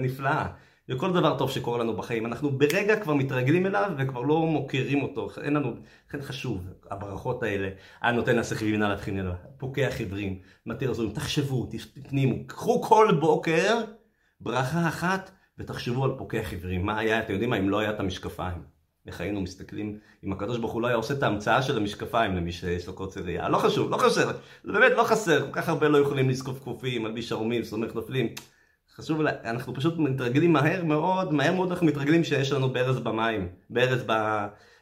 נפלאה. 0.00 0.46
וכל 0.88 1.12
דבר 1.12 1.38
טוב 1.38 1.50
שקורה 1.50 1.78
לנו 1.78 1.96
בחיים, 1.96 2.26
אנחנו 2.26 2.58
ברגע 2.58 3.00
כבר 3.00 3.14
מתרגלים 3.14 3.66
אליו 3.66 3.90
וכבר 3.98 4.20
לא 4.20 4.46
מוקירים 4.46 5.02
אותו, 5.02 5.28
אין 5.42 5.54
לנו, 5.54 5.74
לכן 6.08 6.22
חשוב, 6.22 6.66
הברכות 6.90 7.42
האלה, 7.42 7.68
הנותן 8.02 8.36
לעשך 8.36 8.56
ובינה 8.56 8.88
להבחין 8.88 9.18
אלוה, 9.18 9.34
פוקח 9.58 10.00
עברים, 10.00 10.38
מתיר 10.66 10.92
זורים, 10.92 11.12
תחשבו, 11.12 11.68
תפנימו, 11.94 12.46
קחו 12.46 12.82
כל 12.82 13.08
בוקר 13.20 13.74
ברכה 14.40 14.88
אחת 14.88 15.30
ותחשבו 15.58 16.04
על 16.04 16.10
פוקח 16.18 16.52
עברים, 16.52 16.86
מה 16.86 16.98
היה, 16.98 17.18
אתם 17.18 17.32
יודעים 17.32 17.50
מה, 17.50 17.58
אם 17.58 17.70
לא 17.70 17.78
היה 17.78 17.90
את 17.90 18.00
המשקפיים. 18.00 18.75
איך 19.06 19.20
היינו 19.20 19.40
מסתכלים, 19.40 19.98
אם 20.24 20.32
הקדוש 20.32 20.58
ברוך 20.58 20.72
הוא 20.72 20.82
לא 20.82 20.86
היה 20.86 20.96
עושה 20.96 21.14
את 21.14 21.22
ההמצאה 21.22 21.62
של 21.62 21.76
המשקפיים 21.76 22.36
למי 22.36 22.52
שיש 22.52 22.86
לו 22.86 22.92
קוצר 22.92 23.20
ראייה. 23.20 23.48
לא 23.48 23.58
חשוב, 23.58 23.90
לא 23.90 23.96
חסר, 23.96 24.32
זה 24.64 24.72
באמת 24.72 24.92
לא 24.96 25.04
חסר, 25.04 25.46
כל 25.46 25.52
כך 25.52 25.68
הרבה 25.68 25.88
לא 25.88 25.98
יכולים 25.98 26.28
לזקוף 26.28 26.58
כפופים, 26.58 27.02
מלביש 27.02 27.32
ערומים, 27.32 27.64
סומך 27.64 27.94
נופלים. 27.94 28.28
חשוב, 28.96 29.20
אנחנו 29.20 29.74
פשוט 29.74 29.98
מתרגלים 29.98 30.52
מהר 30.52 30.84
מאוד, 30.84 31.32
מהר 31.32 31.52
מאוד 31.52 31.70
אנחנו 31.70 31.86
מתרגלים 31.86 32.24
שיש 32.24 32.52
לנו 32.52 32.72
ברז 32.72 32.98
במים, 32.98 33.48
ברז 33.70 34.04
ב... 34.06 34.12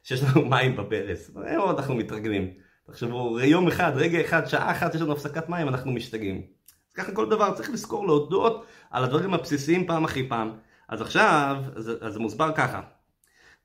שיש 0.02 0.22
לנו 0.22 0.44
מים 0.50 0.76
בברז. 0.76 1.30
מהר 1.34 1.58
מאוד 1.58 1.78
אנחנו 1.78 1.94
מתרגלים. 1.94 2.50
תחשבו, 2.86 3.40
יום 3.40 3.68
אחד, 3.68 3.92
רגע 3.94 4.20
אחד, 4.20 4.46
שעה 4.46 4.70
אחת 4.70 4.94
יש 4.94 5.00
לנו 5.00 5.12
הפסקת 5.12 5.48
מים, 5.48 5.68
אנחנו 5.68 5.92
משתגעים. 5.92 6.42
אז 6.88 6.94
ככה 6.94 7.12
כל 7.12 7.30
דבר, 7.30 7.54
צריך 7.54 7.70
לזכור 7.70 8.06
להודות 8.06 8.66
על 8.90 9.04
הדברים 9.04 9.34
הבסיסיים 9.34 9.86
פעם 9.86 10.04
אחרי 10.04 10.28
פעם. 10.28 10.52
אז 10.88 11.00
עכשיו, 11.00 11.56
אז 11.76 12.12
זה 12.12 12.18
מוסבר 12.18 12.52
ככה. 12.54 12.80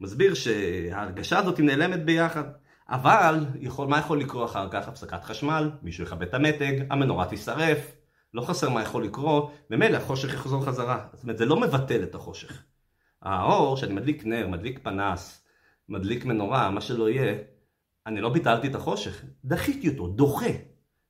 מסביר 0.02 0.34
שההרגשה 0.34 1.38
הזאת 1.38 1.60
נעלמת 1.60 2.06
ביחד. 2.06 2.44
אבל 2.90 3.46
יכול, 3.60 3.88
מה 3.88 4.00
יכול 4.00 4.22
לקרות 4.22 4.50
אחר 4.50 4.68
כך? 4.72 4.88
הפסקת 4.88 5.24
חשמל, 5.24 5.72
מישהו 5.82 6.04
יכבה 6.04 6.26
את 6.26 6.34
המתג, 6.34 6.74
המנורה 6.90 7.26
תישרף, 7.26 7.92
לא 8.34 8.42
חסר 8.42 8.70
מה 8.70 8.82
יכול 8.82 9.04
לקרות, 9.04 9.54
ממילא 9.70 9.98
החושך 9.98 10.34
יחזור 10.34 10.66
חזרה. 10.66 11.08
זאת 11.14 11.24
אומרת, 11.24 11.38
זה 11.38 11.46
לא 11.46 11.60
מבטל 11.60 12.04
את 12.04 12.16
החושך. 12.16 12.64
האור, 13.22 13.78
שאני 13.78 13.94
מדליק 13.94 14.26
נר, 14.26 14.48
מדליק 14.48 14.80
פנס, 14.84 15.46
מדליק 15.90 16.26
מנורה, 16.26 16.70
מה 16.70 16.82
שלא 16.82 17.10
יהיה, 17.10 17.36
אני 18.06 18.22
לא 18.22 18.30
ביטלתי 18.30 18.68
את 18.68 18.76
החושך, 18.76 19.24
דחיתי 19.46 19.90
אותו, 19.90 20.08
דוחה. 20.08 20.50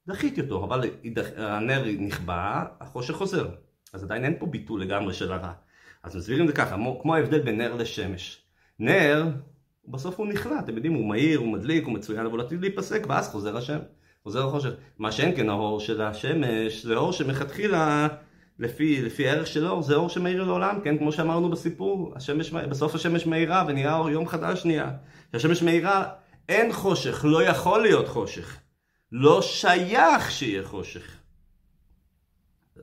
דחיתי 0.08 0.41
אותו, 0.41 0.63
אבל 0.63 0.89
הנר 1.38 1.84
נכבה, 1.99 2.63
החושך 2.82 3.13
חוזר. 3.13 3.49
אז 3.93 4.04
עדיין 4.04 4.23
אין 4.23 4.36
פה 4.39 4.45
ביטול 4.45 4.82
לגמרי 4.82 5.13
של 5.13 5.34
הרע. 5.34 5.54
אז 6.04 6.15
מסבירים 6.15 6.43
את 6.43 6.47
זה 6.47 6.56
ככה, 6.56 6.75
כמו 7.02 7.15
ההבדל 7.15 7.41
בין 7.41 7.58
נר 7.58 7.75
לשמש. 7.75 8.48
נר, 8.80 9.26
בסוף 9.88 10.20
הוא 10.20 10.28
נכנע, 10.28 10.60
אתם 10.60 10.76
יודעים, 10.76 10.94
הוא 10.94 11.06
מהיר, 11.06 11.39
הוא 11.39 11.48
מדליק, 11.48 11.86
הוא 11.86 11.94
מצוין, 11.94 12.26
אבל 12.26 12.42
עתיד 12.42 12.62
להיפסק, 12.62 13.06
ואז 13.10 13.30
חוזר 13.30 13.58
השם, 13.58 13.80
חוזר 14.24 14.48
החושך. 14.48 14.70
מה 14.98 15.12
שאין 15.12 15.36
כן, 15.36 15.50
האור 15.50 15.80
של 15.80 16.02
השמש, 16.02 16.86
זה 16.86 16.96
אור 16.96 17.12
שמכתחילה, 17.12 18.08
לפי, 18.60 19.02
לפי 19.02 19.30
הערך 19.30 19.48
של 19.48 19.68
אור, 19.68 19.82
זה 19.82 19.96
אור 19.96 20.10
שמאיר 20.10 20.44
לעולם, 20.44 20.80
כן, 20.84 20.98
כמו 20.98 21.12
שאמרנו 21.12 21.50
בסיפור, 21.50 22.13
השמש, 22.15 22.52
בסוף 22.52 22.96
השמש 22.96 23.26
מאירה 23.26 23.65
ונהיה 23.68 23.96
אור 23.96 24.10
יום 24.10 24.28
חדש 24.28 24.65
נהיה. 24.65 24.92
כשהשמש 25.30 25.62
מאירה, 25.62 26.04
אין 26.50 26.74
חושך, 26.74 27.26
לא 27.26 27.44
יכול 27.44 27.82
להיות 27.82 28.08
חושך. 28.08 28.58
לא 29.12 29.42
שייך 29.42 30.32
שיהיה 30.32 30.63
חושך. 30.63 31.18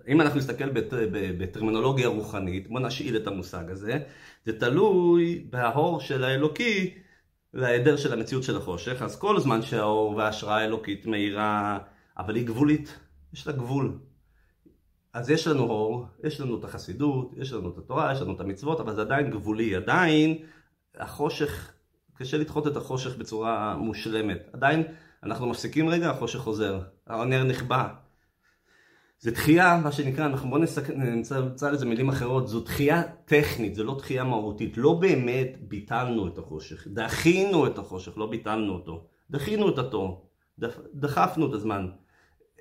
אם 0.09 0.21
אנחנו 0.21 0.39
נסתכל 0.39 0.71
בת, 0.71 0.93
בטרמינולוגיה 1.39 2.09
רוחנית, 2.09 2.69
בוא 2.69 2.81
נשאיל 2.81 3.17
את 3.17 3.27
המושג 3.27 3.71
הזה, 3.71 3.99
זה 4.45 4.61
תלוי 4.61 5.47
בהאור 5.51 6.01
של 6.01 6.25
האלוקי 6.25 6.95
להיעדר 7.55 7.97
של 7.97 8.13
המציאות 8.13 8.43
של 8.43 8.57
החושך, 8.57 9.03
אז 9.03 9.19
כל 9.19 9.41
זמן 9.41 9.63
שהאור 9.63 10.17
וההשראה 10.17 10.57
האלוקית 10.57 11.07
מאירה, 11.07 11.79
אבל 12.19 12.37
היא 12.37 12.47
גבולית, 12.47 12.99
יש 13.33 13.47
לה 13.47 13.53
גבול. 13.53 13.99
אז 15.13 15.31
יש 15.31 15.47
לנו 15.47 15.63
אור, 15.63 16.07
יש 16.25 16.41
לנו 16.41 16.59
את 16.59 16.65
החסידות, 16.65 17.33
יש 17.37 17.53
לנו 17.53 17.69
את 17.69 17.79
התורה, 17.79 18.13
יש 18.13 18.21
לנו 18.21 18.35
את 18.35 18.41
המצוות, 18.41 18.81
אבל 18.81 18.95
זה 18.95 19.01
עדיין 19.01 19.31
גבולי, 19.31 19.77
עדיין 19.77 20.39
החושך, 20.95 21.73
קשה 22.15 22.39
לדחות 22.39 22.67
את 22.67 22.77
החושך 22.77 23.17
בצורה 23.17 23.77
מושלמת. 23.77 24.49
עדיין 24.53 24.83
אנחנו 25.23 25.47
מפסיקים 25.47 25.89
רגע, 25.89 26.11
החושך 26.11 26.39
חוזר, 26.39 26.81
הנר 27.07 27.45
נכבה, 27.45 27.89
זה 29.19 29.31
דחייה, 29.31 29.81
מה 29.85 29.93
שנקרא, 29.93 30.27
אנחנו 30.27 30.51
בוא 30.51 30.59
נמצא 30.97 31.71
לזה 31.71 31.87
מילים 31.87 32.09
אחרות, 32.09 32.49
זו 32.49 32.61
דחייה 32.61 33.03
טכנית, 33.25 33.75
זו 33.75 33.85
לא 33.85 33.95
דחייה 33.99 34.25
מהותית. 34.25 34.77
לא 34.77 34.93
באמת 34.93 35.57
ביטלנו 35.61 36.27
את 36.27 36.39
החושך, 36.39 36.87
דחינו 36.89 37.67
את 37.67 37.79
החושך, 37.79 38.19
לא 38.19 38.27
ביטלנו 38.27 38.73
אותו. 38.73 39.05
דחינו 39.31 39.69
את 39.69 39.79
התור, 39.79 40.27
דחפנו 40.95 41.47
את 41.47 41.53
הזמן. 41.53 41.87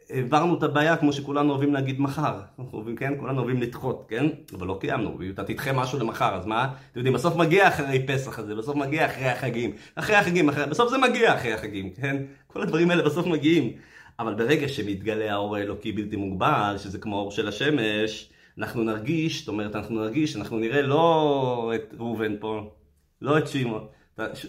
העברנו 0.10 0.58
את 0.58 0.64
הבעיה 0.64 0.98
כמו 0.98 1.14
שכולנו 1.14 1.52
אוהבים 1.52 1.74
להגיד 1.74 2.02
מחר. 2.02 2.40
אנחנו 2.60 2.78
אוהבים, 2.78 2.96
כן? 2.96 3.14
כולנו 3.20 3.40
אוהבים 3.40 3.62
לדחות, 3.62 4.06
כן? 4.08 4.26
אבל 4.54 4.68
לא 4.68 4.78
קיימנו. 4.82 5.18
אתה 5.34 5.44
תדחה 5.44 5.74
משהו 5.74 6.00
למחר, 6.00 6.36
אז 6.36 6.46
מה? 6.46 6.64
אתם 6.64 7.00
יודעים, 7.00 7.14
בסוף 7.14 7.36
מגיע 7.36 7.68
אחרי 7.68 8.06
פסח 8.08 8.40
הזה, 8.40 8.56
בסוף 8.56 8.76
מגיע 8.76 9.06
אחרי 9.06 9.26
החגים. 9.26 9.72
אחרי 9.96 10.16
החגים, 10.16 10.50
אחרי... 10.50 10.66
בסוף 10.66 10.90
זה 10.90 10.98
מגיע 10.98 11.36
אחרי 11.36 11.54
החגים, 11.54 11.90
כן? 11.90 12.18
כל 12.48 12.62
הדברים 12.62 12.92
האלה 12.92 13.04
בסוף 13.04 13.28
מגיעים. 13.28 13.74
אבל 14.20 14.34
ברגע 14.34 14.68
שמתגלה 14.68 15.34
האור 15.34 15.56
האלוקי 15.56 15.92
בלתי 15.92 16.16
מוגבל, 16.16 16.76
שזה 16.78 17.00
כמו 17.00 17.18
האור 17.18 17.32
של 17.32 17.48
השמש, 17.48 18.30
אנחנו 18.58 18.84
נרגיש, 18.84 19.40
זאת 19.40 19.48
אומרת, 19.48 19.76
אנחנו 19.76 19.96
נרגיש, 19.96 20.36
אנחנו 20.36 20.60
נראה 20.60 20.82
לא 20.82 21.72
את 21.76 21.94
ראובן 21.98 22.40
פה, 22.40 22.76
לא 23.22 23.38
את 23.38 23.48
שמעון. 23.48 23.88
אתה, 24.14 24.36
ש... 24.36 24.46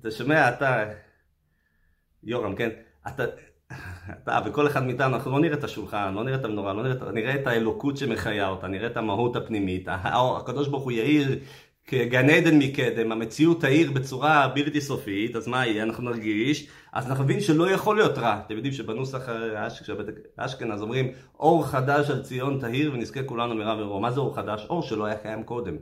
אתה 0.00 0.10
שומע, 0.10 0.48
אתה, 0.48 0.84
יורם, 2.22 2.54
כן? 2.54 2.70
אתה, 3.08 3.24
אתה 4.10 4.38
וכל 4.46 4.66
אחד 4.66 4.84
מאיתנו, 4.84 5.14
אנחנו 5.14 5.30
לא 5.30 5.40
נראה 5.40 5.58
את 5.58 5.64
השולחן, 5.64 6.14
לא 6.14 6.24
נראה 6.24 6.38
את 6.38 6.44
המנורה, 6.44 6.72
לא 6.72 6.82
נראה, 6.82 7.12
נראה 7.12 7.34
את 7.34 7.46
האלוקות 7.46 7.96
שמחיה 7.96 8.48
אותה, 8.48 8.68
נראה 8.68 8.86
את 8.86 8.96
המהות 8.96 9.36
הפנימית. 9.36 9.88
הקדוש 9.88 10.68
ברוך 10.68 10.84
הוא 10.84 10.92
יאיר 10.92 11.38
כגן 11.86 12.30
עדן 12.30 12.58
מקדם, 12.58 13.12
המציאות 13.12 13.60
תאיר 13.60 13.90
בצורה 13.90 14.48
בלתי 14.48 14.80
סופית, 14.80 15.36
אז 15.36 15.48
מה 15.48 15.66
יהיה? 15.66 15.82
אנחנו 15.82 16.04
נרגיש, 16.04 16.66
אז 16.92 17.06
אנחנו 17.06 17.24
נבין 17.24 17.40
שלא 17.40 17.70
יכול 17.70 17.96
להיות 17.96 18.18
רע. 18.18 18.40
אתם 18.46 18.54
יודעים 18.54 18.74
שבנוסח 18.74 19.28
אשכנז 20.36 20.82
אומרים, 20.82 21.12
אור 21.38 21.66
חדש 21.66 22.10
על 22.10 22.22
ציון 22.22 22.60
תאיר 22.60 22.92
ונזכה 22.94 23.22
כולנו 23.22 23.54
מרע 23.54 23.82
ורוע. 23.82 24.00
מה 24.00 24.10
זה 24.10 24.20
אור 24.20 24.36
חדש? 24.36 24.66
אור 24.70 24.82
שלא 24.82 25.04
היה 25.04 25.16
קיים 25.16 25.42
קודם. 25.42 25.76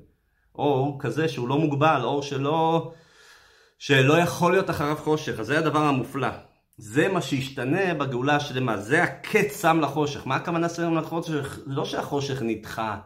אור 0.54 0.96
כזה 1.00 1.28
שהוא 1.28 1.48
לא 1.48 1.58
מוגבל, 1.58 2.00
אור 2.04 2.22
שלא, 2.22 2.92
שלא 3.78 4.14
יכול 4.18 4.52
להיות 4.52 4.70
אחריו 4.70 4.96
חושך. 4.96 5.40
אז 5.40 5.46
זה 5.46 5.58
הדבר 5.58 5.82
המופלא. 5.82 6.28
זה 6.76 7.08
מה 7.08 7.22
שישתנה 7.22 7.94
בגאולה 7.94 8.36
השלמה, 8.36 8.76
זה 8.76 9.02
הקץ 9.02 9.60
שם 9.62 9.80
לחושך. 9.80 10.26
מה 10.26 10.36
הכוונה 10.36 10.68
שם 10.68 10.94
לחושך? 10.94 11.58
לא 11.66 11.84
שהחושך 11.84 12.42
נדחה. 12.42 12.98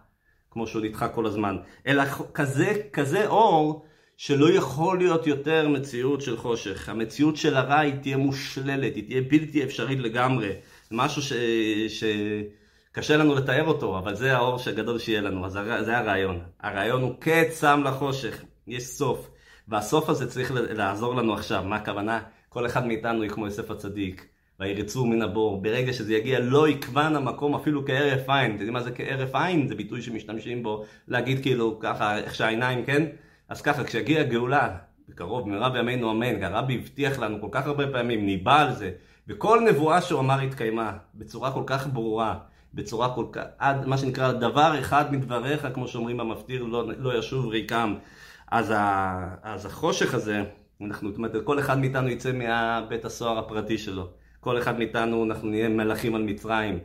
כמו 0.57 0.67
שהוא 0.67 0.83
נדחה 0.83 1.09
כל 1.09 1.27
הזמן, 1.27 1.57
אלא 1.87 2.05
כזה, 2.35 2.83
כזה 2.93 3.27
אור 3.27 3.87
שלא 4.17 4.51
יכול 4.51 4.99
להיות 4.99 5.27
יותר 5.27 5.69
מציאות 5.69 6.21
של 6.21 6.37
חושך. 6.37 6.89
המציאות 6.89 7.37
של 7.37 7.57
הרע 7.57 7.79
היא 7.79 7.95
תהיה 8.03 8.17
מושללת, 8.17 8.95
היא 8.95 9.07
תהיה 9.07 9.23
בלתי 9.23 9.65
אפשרית 9.65 9.99
לגמרי. 9.99 10.53
משהו 10.91 11.23
ש... 11.23 11.33
שקשה 11.89 13.17
לנו 13.17 13.35
לתאר 13.35 13.65
אותו, 13.65 13.99
אבל 13.99 14.15
זה 14.15 14.37
האור 14.37 14.59
הגדול 14.67 14.99
שיהיה 14.99 15.21
לנו, 15.21 15.47
אז 15.47 15.53
זה 15.81 15.99
הרעיון. 15.99 16.41
הרעיון 16.61 17.03
הוא 17.03 17.15
קץ 17.21 17.61
שם 17.61 17.83
לחושך, 17.85 18.43
יש 18.67 18.85
סוף. 18.85 19.31
והסוף 19.69 20.09
הזה 20.09 20.31
צריך 20.31 20.53
לעזור 20.55 21.15
לנו 21.15 21.35
עכשיו. 21.35 21.65
מה 21.65 21.77
הכוונה? 21.77 22.21
כל 22.49 22.67
אחד 22.67 22.87
מאיתנו 22.87 23.23
היא 23.23 23.31
כמו 23.31 23.45
יוסף 23.47 23.71
הצדיק. 23.71 24.27
וירצו 24.61 25.07
מן 25.07 25.23
הבור. 25.23 25.63
ברגע 25.63 25.93
שזה 25.93 26.15
יגיע 26.15 26.41
לא 26.41 26.69
יקבן 26.69 27.17
המקום 27.17 27.55
אפילו 27.55 27.87
כהרף 27.87 28.31
עין. 28.31 28.45
אתם 28.45 28.53
יודעים 28.53 28.73
מה 28.73 28.83
זה 28.83 28.91
כהרף 28.91 29.35
עין? 29.35 29.69
זה 29.69 29.75
ביטוי 29.75 30.03
שמשתמשים 30.03 30.63
בו 30.63 30.85
להגיד 31.09 31.43
כאילו 31.43 31.79
ככה, 31.81 32.19
איך 32.19 32.35
שהעיניים, 32.35 32.85
כן? 32.85 33.07
אז 33.49 33.63
ככה, 33.63 33.85
כשיגיע 33.85 34.21
הגאולה, 34.21 34.77
בקרוב, 35.09 35.49
במהרה 35.49 35.71
בימינו 35.71 36.11
אמן, 36.11 36.43
הרבי 36.43 36.75
הבטיח 36.75 37.19
לנו 37.19 37.41
כל 37.41 37.49
כך 37.51 37.67
הרבה 37.67 37.87
פעמים, 37.93 38.27
ניבא 38.27 38.61
על 38.61 38.75
זה, 38.75 38.91
וכל 39.29 39.61
נבואה 39.71 40.01
שהוא 40.01 40.21
אמר 40.21 40.41
התקיימה, 40.41 40.93
בצורה 41.15 41.53
כל 41.53 41.63
כך 41.67 41.87
ברורה, 41.87 42.39
בצורה 42.75 43.15
כל 43.15 43.27
כך, 43.33 43.43
עד 43.59 43.87
מה 43.87 43.99
שנקרא, 43.99 44.33
דבר 44.33 44.79
אחד 44.81 45.13
מדבריך, 45.13 45.69
כמו 45.75 45.89
שאומרים 45.89 46.17
במפטיר, 46.17 46.65
לא, 46.65 46.89
לא 46.99 47.19
ישוב 47.19 47.47
ריקם. 47.47 47.95
אז, 48.51 48.73
ה, 48.77 49.29
אז 49.43 49.67
החושך 49.67 50.15
הזה, 50.15 50.43
אנחנו, 50.81 51.09
זאת 51.09 51.19
אומרת, 51.19 51.33
כל 51.45 51.59
אחד 51.59 51.79
מאיתנו 51.79 52.09
יצא 52.09 52.33
מבית 52.33 53.05
הסוהר 53.05 53.39
הפרטי 53.39 53.79
שלו. 53.79 54.09
כל 54.47 54.59
אחד 54.59 54.79
מאיתנו 54.79 55.25
אנחנו 55.25 55.49
נהיה 55.49 55.69
מלכים 55.69 56.15
על 56.15 56.23
מצרים 56.23 56.79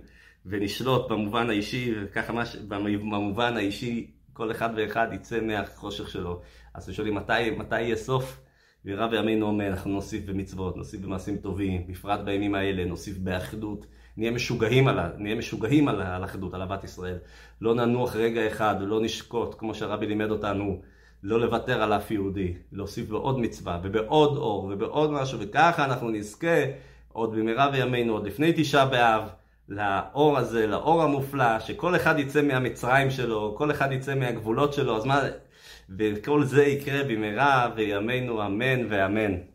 ונשלוט 0.45 1.11
במובן 1.11 1.49
האישי, 1.49 1.93
וככה 2.03 2.33
מש... 2.33 2.55
במובן 2.55 3.57
האישי 3.57 4.07
כל 4.33 4.51
אחד 4.51 4.69
ואחד 4.75 5.07
יצא 5.13 5.41
מהחושך 5.41 6.09
שלו. 6.09 6.41
אז 6.73 6.89
שואלים 6.91 7.15
מתי, 7.15 7.51
מתי 7.57 7.81
יהיה 7.81 7.95
סוף? 7.95 8.41
וירא 8.85 9.07
בימינו 9.07 9.47
אומר, 9.47 9.67
אנחנו 9.67 9.91
נוסיף 9.91 10.25
במצוות, 10.25 10.77
נוסיף 10.77 11.01
במעשים 11.01 11.37
טובים, 11.37 11.87
בפרט 11.87 12.19
בימים 12.19 12.55
האלה, 12.55 12.85
נוסיף 12.85 13.17
באחדות. 13.17 13.85
נהיה 14.17 14.31
משוגעים 14.31 14.87
על, 14.87 14.99
נהיה 15.17 15.35
משוגעים 15.35 15.87
על, 15.87 16.01
על 16.01 16.23
אחדות, 16.23 16.53
על 16.53 16.61
אהבת 16.61 16.83
ישראל. 16.83 17.17
לא 17.61 17.75
ננוח 17.75 18.15
רגע 18.15 18.47
אחד 18.47 18.75
ולא 18.81 19.01
נשקוט, 19.01 19.55
כמו 19.57 19.75
שהרבי 19.75 20.07
לימד 20.07 20.31
אותנו, 20.31 20.81
לא 21.23 21.39
לוותר 21.39 21.81
על 21.81 21.93
אף 21.93 22.11
יהודי, 22.11 22.53
להוסיף 22.71 23.09
בעוד 23.09 23.39
מצווה 23.39 23.79
ובעוד 23.83 24.37
אור 24.37 24.69
ובעוד 24.73 25.11
משהו, 25.11 25.39
וככה 25.39 25.85
אנחנו 25.85 26.09
נזכה 26.09 26.57
עוד 27.13 27.35
במהרה 27.35 27.71
בימינו, 27.71 28.13
עוד 28.13 28.27
לפני 28.27 28.53
תשעה 28.55 28.85
באב, 28.85 29.29
לאור 29.69 30.37
הזה, 30.37 30.67
לאור 30.67 31.03
המופלא, 31.03 31.59
שכל 31.59 31.95
אחד 31.95 32.19
יצא 32.19 32.41
מהמצרים 32.41 33.11
שלו, 33.11 33.55
כל 33.57 33.71
אחד 33.71 33.91
יצא 33.91 34.15
מהגבולות 34.15 34.73
שלו, 34.73 34.97
אז 34.97 35.05
מה, 35.05 35.21
וכל 35.97 36.43
זה 36.43 36.63
יקרה 36.63 37.03
במהרה 37.03 37.69
בימינו, 37.75 38.45
אמן 38.45 38.85
ואמן. 38.89 39.50